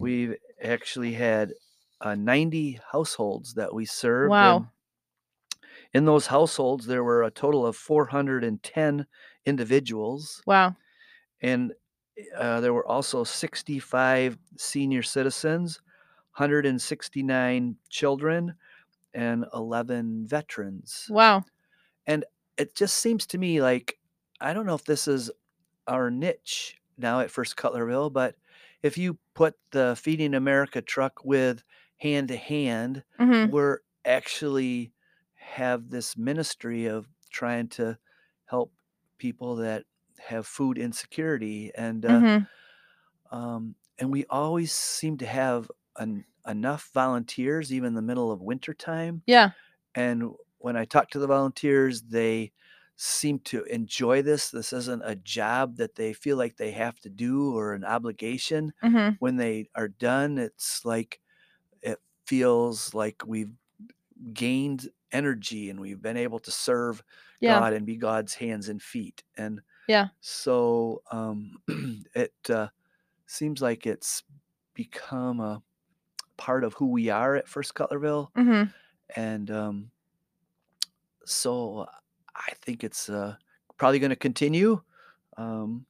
We've 0.00 0.34
actually 0.62 1.12
had 1.12 1.52
uh, 2.00 2.14
90 2.16 2.80
households 2.92 3.54
that 3.54 3.72
we 3.72 3.84
served. 3.86 4.30
Wow. 4.30 4.68
in 5.94 6.04
those 6.04 6.26
households, 6.26 6.86
there 6.86 7.04
were 7.04 7.22
a 7.22 7.30
total 7.30 7.64
of 7.64 7.76
410 7.76 9.06
individuals, 9.46 10.42
Wow. 10.46 10.74
and 11.40 11.72
uh, 12.36 12.60
there 12.60 12.72
were 12.74 12.86
also 12.86 13.24
65 13.24 14.38
senior 14.56 15.02
citizens, 15.02 15.80
169 16.36 17.76
children, 17.88 18.54
and 19.14 19.46
11 19.54 20.26
veterans. 20.26 21.06
Wow. 21.10 21.44
And 22.06 22.24
it 22.58 22.74
just 22.74 22.98
seems 22.98 23.26
to 23.28 23.38
me 23.38 23.60
like 23.62 23.98
I 24.40 24.52
don't 24.52 24.66
know 24.66 24.74
if 24.74 24.84
this 24.84 25.08
is 25.08 25.30
our 25.88 26.10
niche 26.10 26.78
now 26.98 27.20
at 27.20 27.30
First 27.30 27.56
Cutlerville, 27.56 28.12
but 28.12 28.36
if 28.82 28.98
you 28.98 29.18
put 29.34 29.54
the 29.70 29.96
Feeding 29.96 30.34
America 30.34 30.82
truck 30.82 31.24
with 31.24 31.62
hand 31.98 32.28
to 32.28 32.36
hand, 32.36 33.02
Mm-hmm. 33.18 33.50
we're 33.50 33.78
actually 34.04 34.92
have 35.34 35.88
this 35.90 36.16
ministry 36.16 36.86
of 36.86 37.08
trying 37.30 37.68
to 37.68 37.98
help 38.46 38.72
people 39.18 39.56
that 39.56 39.84
have 40.18 40.46
food 40.46 40.78
insecurity 40.78 41.72
and 41.76 42.06
uh, 42.06 42.24
Mm-hmm. 42.24 42.46
um, 43.30 43.74
and 43.98 44.10
we 44.10 44.24
always 44.26 44.72
seem 44.72 45.16
to 45.18 45.26
have 45.26 45.70
an, 45.96 46.24
enough 46.46 46.90
volunteers 46.92 47.72
even 47.72 47.88
in 47.88 47.94
the 47.94 48.02
middle 48.02 48.30
of 48.30 48.42
winter 48.42 48.74
time 48.74 49.22
Yeah. 49.26 49.52
and 49.94 50.32
when 50.58 50.76
i 50.76 50.84
talk 50.84 51.10
to 51.10 51.18
the 51.18 51.26
volunteers 51.26 52.02
they 52.04 52.52
seem 52.96 53.38
to 53.40 53.64
enjoy 53.64 54.22
this 54.22 54.50
this 54.50 54.72
isn't 54.72 55.02
a 55.04 55.16
job 55.16 55.76
that 55.76 55.96
they 55.96 56.12
feel 56.12 56.36
like 56.36 56.56
they 56.56 56.72
have 56.72 56.98
to 57.00 57.10
do 57.10 57.56
or 57.56 57.74
an 57.74 57.84
obligation 57.84 58.72
Mm-hmm. 58.82 59.16
when 59.18 59.36
they 59.36 59.68
are 59.74 59.88
done 59.88 60.38
it's 60.38 60.84
like 60.84 61.20
it 61.82 61.98
feels 62.26 62.94
like 62.94 63.22
we've 63.26 63.52
gained 64.32 64.88
energy 65.12 65.70
and 65.70 65.80
we've 65.80 66.02
been 66.02 66.16
able 66.16 66.38
to 66.38 66.50
serve 66.50 67.02
Yeah. 67.40 67.62
god 67.62 67.72
and 67.72 67.86
be 67.86 67.96
god's 67.96 68.34
hands 68.34 68.68
and 68.68 68.82
feet 68.82 69.22
and 69.36 69.60
Yeah. 69.86 70.08
so 70.20 71.02
um 71.10 71.58
it 72.14 72.34
uh, 72.50 72.68
seems 73.26 73.62
like 73.62 73.86
it's 73.86 74.24
become 74.74 75.40
a 75.40 75.62
part 76.36 76.64
of 76.64 76.74
who 76.74 76.88
we 76.90 77.10
are 77.10 77.36
at 77.36 77.48
first 77.48 77.74
cutlerville 77.74 78.30
Mm-hmm. 78.36 78.70
and 79.16 79.50
um 79.50 79.90
so 81.24 81.86
i 82.34 82.52
think 82.62 82.84
it's 82.84 83.08
uh 83.08 83.36
probably 83.76 83.98
going 83.98 84.10
to 84.10 84.16
continue 84.16 84.80
um 85.36 85.86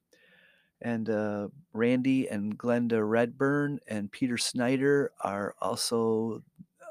and 0.83 1.11
uh, 1.11 1.49
Randy 1.73 2.29
and 2.29 2.59
Glenda 2.59 3.03
Redburn 3.09 3.81
and 3.89 4.13
Peter 4.13 4.39
Snyder 4.39 5.13
are 5.23 5.55
also 5.61 6.43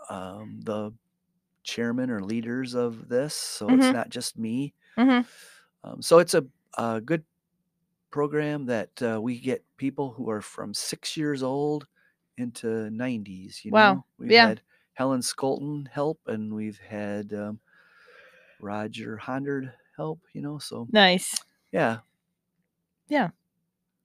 um, 0.10 0.62
the 0.64 0.94
chairman 1.64 2.10
or 2.12 2.22
leaders 2.22 2.76
of 2.76 3.10
this. 3.10 3.36
So 3.36 3.74
it's 3.76 3.92
Mhm. 3.92 3.94
not 3.94 4.10
just 4.10 4.38
me. 4.38 4.74
Mm-hmm. 4.98 5.28
Um, 5.84 6.02
so 6.02 6.20
it's 6.20 6.34
a, 6.34 6.46
a 6.78 7.02
good 7.02 7.26
program 8.12 8.66
that 8.68 9.02
uh, 9.04 9.20
we 9.22 9.40
get 9.40 9.66
people 9.78 10.14
who 10.14 10.30
are 10.30 10.42
from 10.42 10.74
six 10.74 11.18
years 11.18 11.44
old 11.44 11.88
into 12.38 12.90
90s. 12.92 13.66
You 13.66 13.72
Wow. 13.72 13.94
know, 13.94 14.06
we've 14.18 14.36
Yeah. 14.36 14.48
had 14.48 14.62
Helen 14.94 15.22
Skolton 15.22 15.88
help, 15.90 16.22
and 16.28 16.54
we've 16.56 16.80
had 16.80 17.34
um, 17.34 17.60
Roger 18.60 19.18
Hondard 19.18 19.74
help. 19.96 20.22
You 20.34 20.42
know, 20.42 20.58
so 20.60 20.90
Nice. 20.92 21.46
yeah, 21.72 22.02
Yeah. 23.08 23.30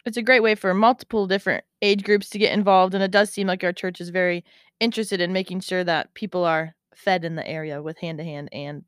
It's 0.06 0.16
a 0.18 0.22
great 0.22 0.42
way 0.42 0.54
for 0.56 0.74
multiple 0.74 1.26
different 1.28 1.64
age 1.82 2.04
groups 2.04 2.30
to 2.30 2.38
get 2.38 2.52
involved, 2.54 2.94
and 2.94 3.04
it 3.04 3.10
does 3.12 3.30
seem 3.30 3.46
like 3.48 3.64
our 3.64 3.72
church 3.72 4.00
is 4.00 4.10
very 4.10 4.44
interested 4.80 5.20
in 5.20 5.32
making 5.32 5.60
sure 5.60 5.84
that 5.84 6.14
people 6.14 6.44
are 6.44 6.74
fed 6.94 7.24
in 7.24 7.36
the 7.36 7.46
area 7.48 7.82
with 7.82 7.98
hand 7.98 8.18
to 8.18 8.24
hand 8.24 8.48
and 8.52 8.84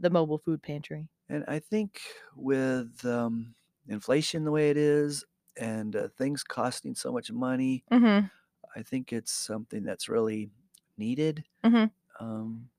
the 0.00 0.10
mobile 0.10 0.38
food 0.38 0.62
pantry. 0.62 1.08
And 1.30 1.44
I 1.48 1.60
think 1.60 2.02
with 2.36 3.04
um, 3.06 3.56
inflation 3.88 4.44
the 4.44 4.52
way 4.52 4.70
it 4.70 4.78
is 4.78 5.24
and 5.56 5.96
uh, 5.96 6.08
things 6.08 6.44
costing 6.44 6.96
so 6.96 7.12
much 7.12 7.32
money, 7.32 7.84
Mm-hmm. 7.90 8.30
I 8.76 8.82
think 8.82 9.12
it's 9.12 9.32
something 9.32 9.84
that's 9.84 10.08
really 10.08 10.50
needed 10.98 11.44
Mhm. 11.64 11.90
um, 12.20 12.70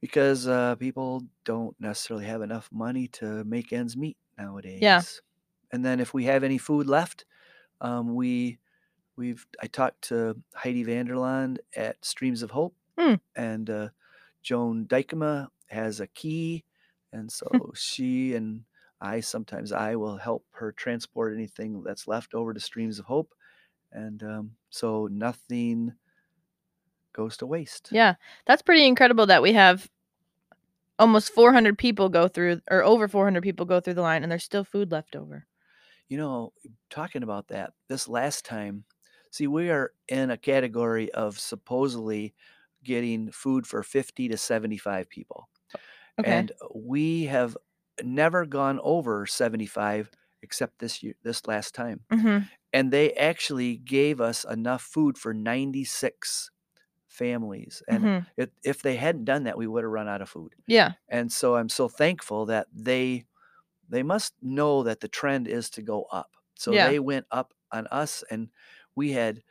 because 0.00 0.48
uh, 0.48 0.76
people 0.76 1.22
don't 1.44 1.80
necessarily 1.80 2.26
have 2.26 2.42
enough 2.42 2.70
money 2.72 3.08
to 3.08 3.44
make 3.44 3.72
ends 3.72 3.96
meet 3.96 4.18
nowadays. 4.38 4.78
Yeah. 4.80 5.02
And 5.72 5.84
then 5.84 6.00
if 6.00 6.14
we 6.14 6.24
have 6.26 6.44
any 6.44 6.58
food 6.58 6.86
left, 6.88 7.26
um, 7.80 8.14
we 8.14 8.58
we've 9.16 9.46
I 9.62 9.68
talked 9.68 10.02
to 10.04 10.42
Heidi 10.54 10.84
Vanderland 10.84 11.60
at 11.76 12.04
Streams 12.04 12.42
of 12.42 12.52
Hope, 12.52 12.76
Hmm. 12.98 13.14
and 13.36 13.70
uh, 13.70 13.88
Joan 14.42 14.86
Dykema 14.86 15.48
has 15.68 16.00
a 16.00 16.08
key, 16.08 16.64
and 17.12 17.30
so 17.30 17.48
she 17.74 18.34
and 18.34 18.64
I 19.00 19.20
sometimes 19.20 19.72
I 19.72 19.96
will 19.96 20.16
help 20.16 20.44
her 20.52 20.72
transport 20.72 21.34
anything 21.34 21.82
that's 21.82 22.06
left 22.08 22.34
over 22.34 22.54
to 22.54 22.60
Streams 22.60 22.98
of 22.98 23.06
Hope, 23.06 23.34
and 23.92 24.22
um, 24.22 24.52
so 24.70 25.08
nothing 25.10 25.94
goes 27.12 27.36
to 27.38 27.46
waste. 27.46 27.90
Yeah, 27.92 28.14
that's 28.46 28.62
pretty 28.62 28.86
incredible 28.86 29.26
that 29.26 29.42
we 29.42 29.52
have 29.52 29.90
almost 30.98 31.32
400 31.32 31.76
people 31.78 32.08
go 32.08 32.28
through, 32.28 32.60
or 32.70 32.82
over 32.82 33.08
400 33.08 33.42
people 33.42 33.66
go 33.66 33.80
through 33.80 33.94
the 33.94 34.02
line, 34.02 34.22
and 34.22 34.30
there's 34.30 34.44
still 34.44 34.64
food 34.64 34.90
left 34.90 35.16
over. 35.16 35.46
You 36.08 36.18
know, 36.18 36.52
talking 36.90 37.22
about 37.22 37.48
that, 37.48 37.72
this 37.88 38.08
last 38.08 38.44
time, 38.44 38.84
see, 39.30 39.46
we 39.46 39.70
are 39.70 39.92
in 40.08 40.30
a 40.30 40.36
category 40.36 41.10
of 41.12 41.38
supposedly 41.38 42.34
getting 42.84 43.30
food 43.30 43.66
for 43.66 43.82
50 43.82 44.28
to 44.28 44.36
75 44.36 45.08
people. 45.08 45.48
Okay. 46.18 46.46
And 46.46 46.52
we 46.74 47.24
have 47.24 47.56
never 48.02 48.46
gone 48.46 48.80
over 48.82 49.26
75 49.26 50.10
except 50.42 50.78
this 50.78 51.02
year, 51.02 51.14
this 51.22 51.46
last 51.46 51.74
time. 51.74 52.04
hmm 52.10 52.52
And 52.72 52.92
they 52.92 53.12
actually 53.14 53.76
gave 53.76 54.20
us 54.20 54.44
enough 54.44 54.82
food 54.82 55.18
for 55.18 55.34
96 55.34 56.50
families. 57.08 57.82
And 57.88 58.08
hmm 58.08 58.26
it, 58.36 58.52
if 58.64 58.82
they 58.82 58.96
hadn't 58.96 59.26
done 59.26 59.44
that, 59.44 59.58
we 59.58 59.66
would 59.66 59.84
have 59.84 59.92
run 59.92 60.08
out 60.08 60.22
of 60.22 60.28
food. 60.30 60.54
Yeah. 60.66 60.94
And 61.08 61.32
so 61.32 61.56
I'm 61.56 61.68
so 61.68 61.88
thankful 61.88 62.46
that 62.46 62.68
they 62.72 63.26
they 63.88 64.02
must 64.02 64.34
know 64.42 64.82
that 64.84 65.00
the 65.00 65.08
trend 65.08 65.48
is 65.48 65.70
to 65.70 65.82
go 65.82 66.04
up. 66.04 66.36
So 66.56 66.76
Yeah. 66.76 66.78
they 66.78 66.98
went 66.98 67.26
up 67.30 67.54
on 67.72 67.86
us 67.88 68.22
and 68.30 68.50
we 68.94 69.12
had 69.12 69.42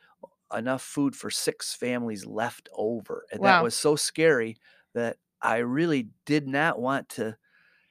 enough 0.54 0.82
food 0.82 1.16
for 1.16 1.30
six 1.30 1.74
families 1.74 2.26
left 2.26 2.68
over. 2.74 3.26
And 3.32 3.44
that 3.44 3.58
Wow. 3.58 3.60
was 3.60 3.74
so 3.76 3.96
scary 3.96 4.56
that 4.94 5.18
I 5.42 5.58
really 5.58 6.10
did 6.26 6.46
not 6.48 6.80
want 6.80 7.08
to 7.10 7.36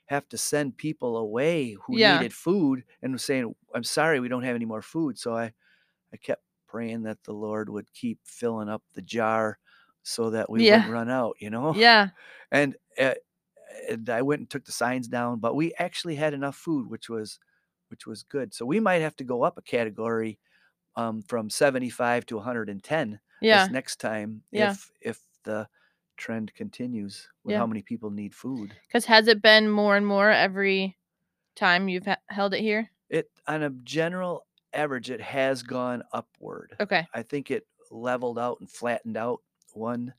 have 0.08 0.28
to 0.30 0.38
send 0.38 0.78
people 0.78 1.18
away 1.18 1.74
who 1.88 2.00
Yeah. 2.00 2.00
needed 2.00 2.34
food 2.34 2.86
and 3.02 3.14
was 3.14 3.24
saying, 3.24 3.56
I'm 3.76 3.84
sorry, 3.84 4.20
we 4.20 4.28
don't 4.30 4.44
have 4.44 4.56
any 4.56 4.66
more 4.66 4.82
food. 4.82 5.18
So 5.20 5.36
I, 5.36 5.54
I 6.14 6.18
kept 6.18 6.44
praying 6.68 7.04
that 7.04 7.24
the 7.24 7.34
Lord 7.34 7.70
would 7.70 7.94
keep 7.94 8.20
filling 8.26 8.70
up 8.70 8.84
the 8.94 9.02
jar 9.04 9.60
so 10.04 10.32
that 10.32 10.50
we 10.50 10.62
Yeah. 10.62 10.64
wouldn't 10.64 10.90
run 10.90 11.10
out, 11.10 11.38
you 11.40 11.50
know? 11.50 11.74
Yeah. 11.74 12.12
and 12.52 12.78
uh, 13.00 13.16
and 13.90 14.10
I 14.10 14.22
went 14.22 14.40
and 14.42 14.50
took 14.50 14.66
the 14.66 14.72
signs 14.72 15.08
down, 15.08 15.40
but 15.40 15.56
we 15.56 15.74
actually 15.76 16.16
had 16.16 16.34
enough 16.34 16.56
food, 16.56 16.88
which 16.90 17.10
was 17.10 17.40
which 17.90 18.08
was 18.08 18.24
good. 18.24 18.54
So 18.54 18.66
we 18.66 18.80
might 18.80 19.02
have 19.02 19.16
to 19.18 19.24
go 19.24 19.44
up 19.44 19.58
a 19.58 19.62
category 19.62 20.40
um, 20.96 21.24
from 21.24 21.50
75 21.50 22.26
to 22.28 22.38
110 22.38 23.22
Yeah. 23.42 23.68
this 23.68 23.72
next 23.72 23.98
time 24.00 24.44
Yeah. 24.52 24.76
if 24.76 24.92
if 25.02 25.22
the 25.46 25.70
trend 26.22 26.54
continues 26.54 27.28
with 27.44 27.54
Yeah. 27.54 27.58
how 27.58 27.66
many 27.68 27.82
people 27.82 28.12
need 28.12 28.34
food. 28.36 28.74
Because 28.88 29.06
has 29.06 29.28
it 29.28 29.42
been 29.42 29.68
more 29.70 29.98
and 29.98 30.06
more 30.06 30.30
every 30.30 30.98
time 31.56 31.90
you've 31.90 32.06
ha- 32.06 32.18
held 32.30 32.54
it 32.54 32.62
here? 32.62 32.90
It 33.10 33.30
on 33.48 33.64
a 33.64 33.72
general 33.84 34.46
average, 34.74 35.10
it 35.10 35.20
has 35.20 35.64
gone 35.64 36.04
upward. 36.14 36.76
Okay. 36.80 37.06
I 37.14 37.24
think 37.24 37.52
it 37.52 37.68
leveled 37.90 38.40
out 38.40 38.58
and 38.62 38.70
flattened 38.70 39.18
out 39.18 39.42
one, 39.74 40.14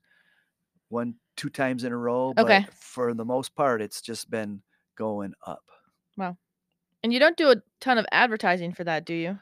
one, 0.88 1.14
two 1.36 1.48
times 1.48 1.84
in 1.84 1.92
a 1.92 1.96
row. 1.96 2.34
But 2.34 2.44
Okay. 2.44 2.66
for 2.74 3.14
the 3.14 3.24
most 3.24 3.54
part, 3.54 3.80
it's 3.80 4.02
just 4.02 4.28
been 4.28 4.60
going 4.96 5.32
up. 5.46 5.64
Wow. 6.18 6.36
And 7.02 7.12
you 7.12 7.18
don't 7.18 7.36
do 7.36 7.50
a 7.50 7.56
ton 7.80 7.96
of 7.96 8.06
advertising 8.12 8.74
for 8.74 8.84
that, 8.84 9.04
do 9.06 9.14
you? 9.14 9.38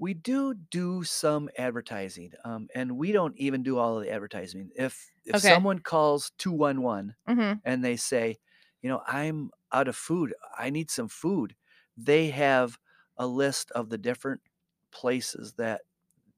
We 0.00 0.14
do 0.14 0.54
do 0.54 1.04
some 1.04 1.50
advertising, 1.58 2.32
um, 2.44 2.68
and 2.74 2.98
we 2.98 3.12
don't 3.12 3.36
even 3.38 3.62
do 3.62 3.78
all 3.78 3.98
of 3.98 4.04
the 4.04 4.10
advertising. 4.10 4.70
If 4.76 5.12
if 5.26 5.36
Okay. 5.36 5.60
someone 5.60 5.80
calls 5.80 6.32
two 6.38 6.52
one 6.52 6.82
one 6.82 7.16
Mm-hmm. 7.28 7.60
and 7.64 7.84
they 7.84 7.96
say, 7.96 8.38
you 8.82 8.88
know, 8.90 9.02
I'm 9.06 9.50
out 9.72 9.88
of 9.88 9.96
food, 9.96 10.34
I 10.58 10.70
need 10.70 10.90
some 10.90 11.08
food, 11.08 11.54
they 11.96 12.30
have 12.30 12.78
a 13.18 13.26
list 13.26 13.70
of 13.72 13.90
the 13.90 13.98
different 13.98 14.40
places 14.92 15.54
that 15.54 15.82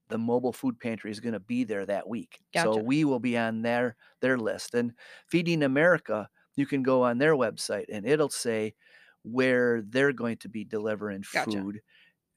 the 0.08 0.18
mobile 0.18 0.52
food 0.52 0.78
pantry 0.78 1.10
is 1.10 1.20
going 1.20 1.32
to 1.32 1.40
be 1.40 1.64
there 1.64 1.86
that 1.86 2.08
week. 2.08 2.40
So 2.52 2.78
we 2.78 3.04
will 3.04 3.20
be 3.20 3.36
on 3.38 3.62
their 3.62 3.96
their 4.20 4.38
list. 4.38 4.74
And 4.74 4.94
Feeding 5.28 5.62
America, 5.62 6.28
you 6.56 6.66
can 6.66 6.82
go 6.82 7.02
on 7.02 7.18
their 7.18 7.34
website 7.34 7.86
and 7.88 8.06
it'll 8.06 8.28
say 8.28 8.74
where 9.22 9.82
they're 9.82 10.12
going 10.12 10.36
to 10.38 10.48
be 10.48 10.64
delivering 10.64 11.22
Gotcha. 11.32 11.64
food. 11.64 11.80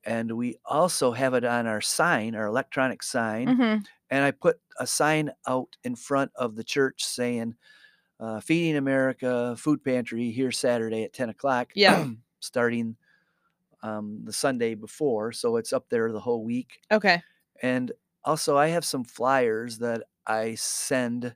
And 0.05 0.31
we 0.33 0.57
also 0.65 1.11
have 1.11 1.33
it 1.33 1.43
on 1.43 1.65
our 1.65 1.81
sign, 1.81 2.35
our 2.35 2.45
electronic 2.45 3.01
sign. 3.01 3.47
Mm-hmm. 3.47 3.83
And 4.11 4.23
I 4.23 4.31
put 4.31 4.59
a 4.79 4.85
sign 4.85 5.31
out 5.47 5.75
in 5.83 5.95
front 5.95 6.31
of 6.35 6.55
the 6.55 6.63
church 6.63 7.03
saying, 7.03 7.55
uh, 8.19 8.39
Feeding 8.39 8.77
America 8.77 9.55
Food 9.57 9.83
Pantry 9.83 10.31
here 10.31 10.51
Saturday 10.51 11.03
at 11.03 11.13
10 11.13 11.29
o'clock. 11.29 11.71
Yeah. 11.75 12.07
starting 12.39 12.95
um, 13.83 14.21
the 14.23 14.33
Sunday 14.33 14.75
before. 14.75 15.31
So 15.31 15.57
it's 15.57 15.73
up 15.73 15.89
there 15.89 16.11
the 16.11 16.19
whole 16.19 16.43
week. 16.43 16.79
Okay. 16.91 17.21
And 17.61 17.91
also, 18.23 18.57
I 18.57 18.67
have 18.67 18.85
some 18.85 19.03
flyers 19.03 19.77
that 19.79 20.03
I 20.25 20.55
send 20.55 21.35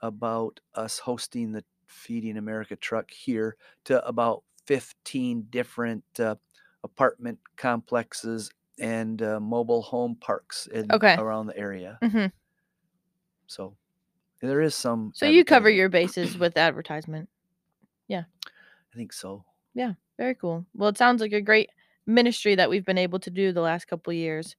about 0.00 0.60
us 0.74 0.98
hosting 0.98 1.52
the 1.52 1.64
Feeding 1.86 2.36
America 2.36 2.76
truck 2.76 3.10
here 3.10 3.56
to 3.84 4.04
about 4.06 4.42
15 4.66 5.46
different 5.50 6.04
uh, 6.18 6.36
apartment 6.84 7.38
complexes 7.56 8.50
and 8.78 9.22
uh, 9.22 9.38
mobile 9.40 9.82
home 9.82 10.16
parks 10.16 10.66
in, 10.66 10.90
Okay. 10.90 11.14
around 11.16 11.46
the 11.46 11.56
area. 11.56 11.98
Mm-hmm. 12.02 12.26
So 13.46 13.76
there 14.40 14.60
is 14.60 14.74
some. 14.74 15.12
So 15.14 15.26
you 15.26 15.44
cover 15.44 15.70
your 15.70 15.88
bases 15.88 16.38
with 16.38 16.56
advertisement. 16.56 17.28
Yeah. 18.08 18.24
I 18.46 18.96
think 18.96 19.12
so. 19.12 19.44
Yeah. 19.74 19.92
Very 20.18 20.34
cool. 20.34 20.66
Well, 20.74 20.88
it 20.88 20.98
sounds 20.98 21.20
like 21.20 21.32
a 21.32 21.40
great 21.40 21.70
ministry 22.06 22.54
that 22.54 22.68
we've 22.68 22.84
been 22.84 22.98
able 22.98 23.18
to 23.20 23.30
do 23.30 23.52
the 23.52 23.60
last 23.60 23.86
couple 23.86 24.12
years. 24.12 24.56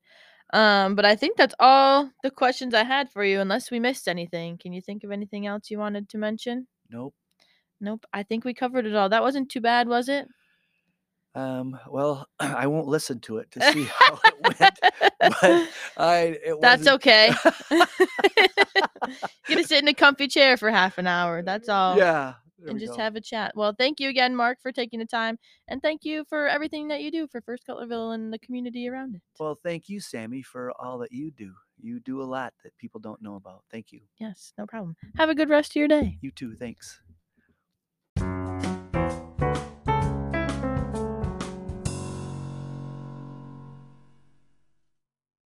Um, 0.54 0.96
but 0.96 1.06
I 1.06 1.16
think 1.16 1.36
that's 1.38 1.56
all 1.60 2.12
the 2.22 2.30
questions 2.30 2.74
I 2.74 2.84
had 2.84 3.12
for 3.12 3.24
you, 3.24 3.40
unless 3.40 3.72
we 3.72 3.80
missed 3.80 4.08
anything. 4.08 4.58
Can 4.58 4.72
you 4.72 4.82
think 4.82 5.04
of 5.04 5.12
anything 5.12 5.48
else 5.48 5.72
you 5.72 5.80
wanted 5.80 6.10
to 6.10 6.18
mention? 6.18 6.68
Nope. 6.90 7.16
Nope. 7.82 8.06
I 8.14 8.24
think 8.24 8.46
we 8.46 8.54
covered 8.54 8.86
it 8.86 8.96
all. 8.96 9.10
That 9.10 9.24
wasn't 9.24 9.50
too 9.50 9.62
bad, 9.62 9.88
was 9.88 10.10
it? 10.10 10.28
Um, 11.36 11.80
well, 11.90 12.28
I 12.40 12.68
won't 12.68 12.88
listen 12.88 13.20
to 13.22 13.38
it 13.38 13.52
to 13.52 13.62
see 13.74 13.86
how 13.86 14.20
it 14.26 14.60
went. 14.60 14.80
But 15.20 15.70
I, 15.98 16.38
it 16.44 16.60
That's 16.60 16.86
wasn't- 16.86 16.96
okay. 16.96 17.34
You're 17.72 19.56
gonna 19.56 19.64
sit 19.64 19.82
in 19.82 19.88
a 19.88 19.94
comfy 19.94 20.28
chair 20.28 20.58
for 20.58 20.70
half 20.70 20.98
an 20.98 21.08
hour. 21.08 21.42
That's 21.42 21.70
all. 21.70 21.98
Yeah. 21.98 22.34
And 22.68 22.80
just 22.80 22.94
go. 22.94 23.00
have 23.00 23.16
a 23.16 23.22
chat. 23.22 23.54
Well, 23.56 23.74
thank 23.78 24.00
you 24.00 24.10
again, 24.10 24.36
Mark, 24.36 24.58
for 24.62 24.72
taking 24.72 25.00
the 25.00 25.06
time, 25.06 25.38
and 25.68 25.82
thank 25.82 26.06
you 26.06 26.24
for 26.30 26.48
everything 26.48 26.88
that 26.90 27.02
you 27.02 27.12
do 27.12 27.28
for 27.28 27.42
First 27.42 27.64
Cutlerville 27.68 28.16
and 28.16 28.32
the 28.32 28.40
community 28.40 28.88
around 28.88 29.16
it. 29.16 29.22
Well, 29.40 29.58
thank 29.62 29.90
you, 29.90 30.00
Sammy, 30.00 30.42
for 30.42 30.72
all 30.80 30.98
that 31.00 31.12
you 31.12 31.32
do. 31.32 31.54
You 31.82 32.00
do 32.00 32.22
a 32.22 32.24
lot 32.24 32.54
that 32.64 32.78
people 32.78 33.02
don't 33.02 33.22
know 33.22 33.36
about. 33.36 33.64
Thank 33.72 33.92
you. 33.92 34.02
Yes, 34.18 34.54
no 34.58 34.66
problem. 34.66 34.96
Have 35.18 35.30
a 35.30 35.36
good 35.36 35.50
rest 35.50 35.72
of 35.72 35.76
your 35.78 35.90
day. 35.90 36.18
You 36.22 36.32
too. 36.32 36.56
Thanks. 36.56 37.02